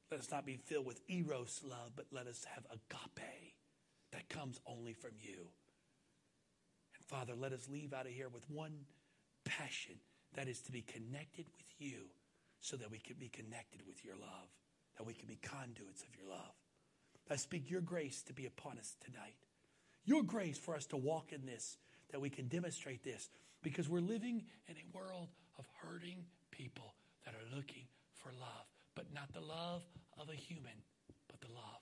[0.09, 3.55] Let us not be filled with eros love, but let us have agape
[4.11, 5.47] that comes only from you.
[6.95, 8.73] And Father, let us leave out of here with one
[9.45, 9.95] passion
[10.35, 12.09] that is to be connected with you
[12.59, 14.49] so that we can be connected with your love,
[14.97, 16.53] that we can be conduits of your love.
[17.29, 19.35] I speak your grace to be upon us tonight.
[20.03, 21.77] Your grace for us to walk in this,
[22.11, 23.29] that we can demonstrate this,
[23.63, 26.93] because we're living in a world of hurting people
[27.25, 27.85] that are looking
[28.15, 29.83] for love, but not the love
[30.19, 30.83] of a human,
[31.29, 31.81] but the love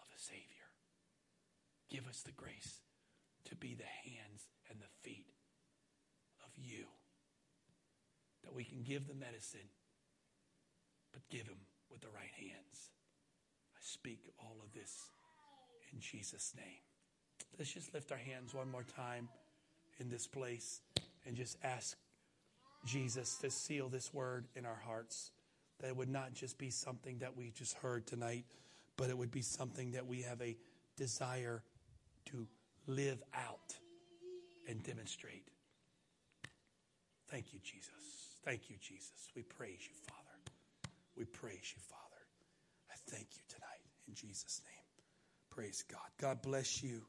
[0.00, 0.66] of a Savior.
[1.88, 2.80] Give us the grace
[3.44, 5.26] to be the hands and the feet
[6.44, 6.86] of you,
[8.44, 9.68] that we can give the medicine,
[11.12, 11.58] but give them
[11.90, 12.90] with the right hands.
[13.74, 14.96] I speak all of this
[15.92, 16.80] in Jesus' name.
[17.58, 19.28] let's just lift our hands one more time
[19.98, 20.80] in this place
[21.26, 21.96] and just ask
[22.86, 25.30] Jesus to seal this word in our hearts.
[25.80, 28.44] That it would not just be something that we just heard tonight,
[28.96, 30.56] but it would be something that we have a
[30.96, 31.62] desire
[32.26, 32.46] to
[32.86, 33.74] live out
[34.68, 35.48] and demonstrate.
[37.28, 38.31] Thank you, Jesus.
[38.44, 39.30] Thank you, Jesus.
[39.36, 40.22] We praise you, Father.
[41.16, 42.22] We praise you, Father.
[42.90, 44.84] I thank you tonight in Jesus' name.
[45.50, 46.00] Praise God.
[46.20, 47.02] God bless you.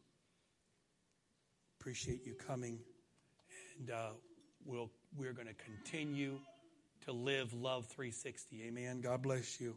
[1.80, 2.80] Appreciate you coming.
[3.80, 4.10] And uh,
[4.66, 6.40] we'll, we're going to continue
[7.06, 8.64] to live Love 360.
[8.68, 9.02] Amen.
[9.02, 9.76] God bless you.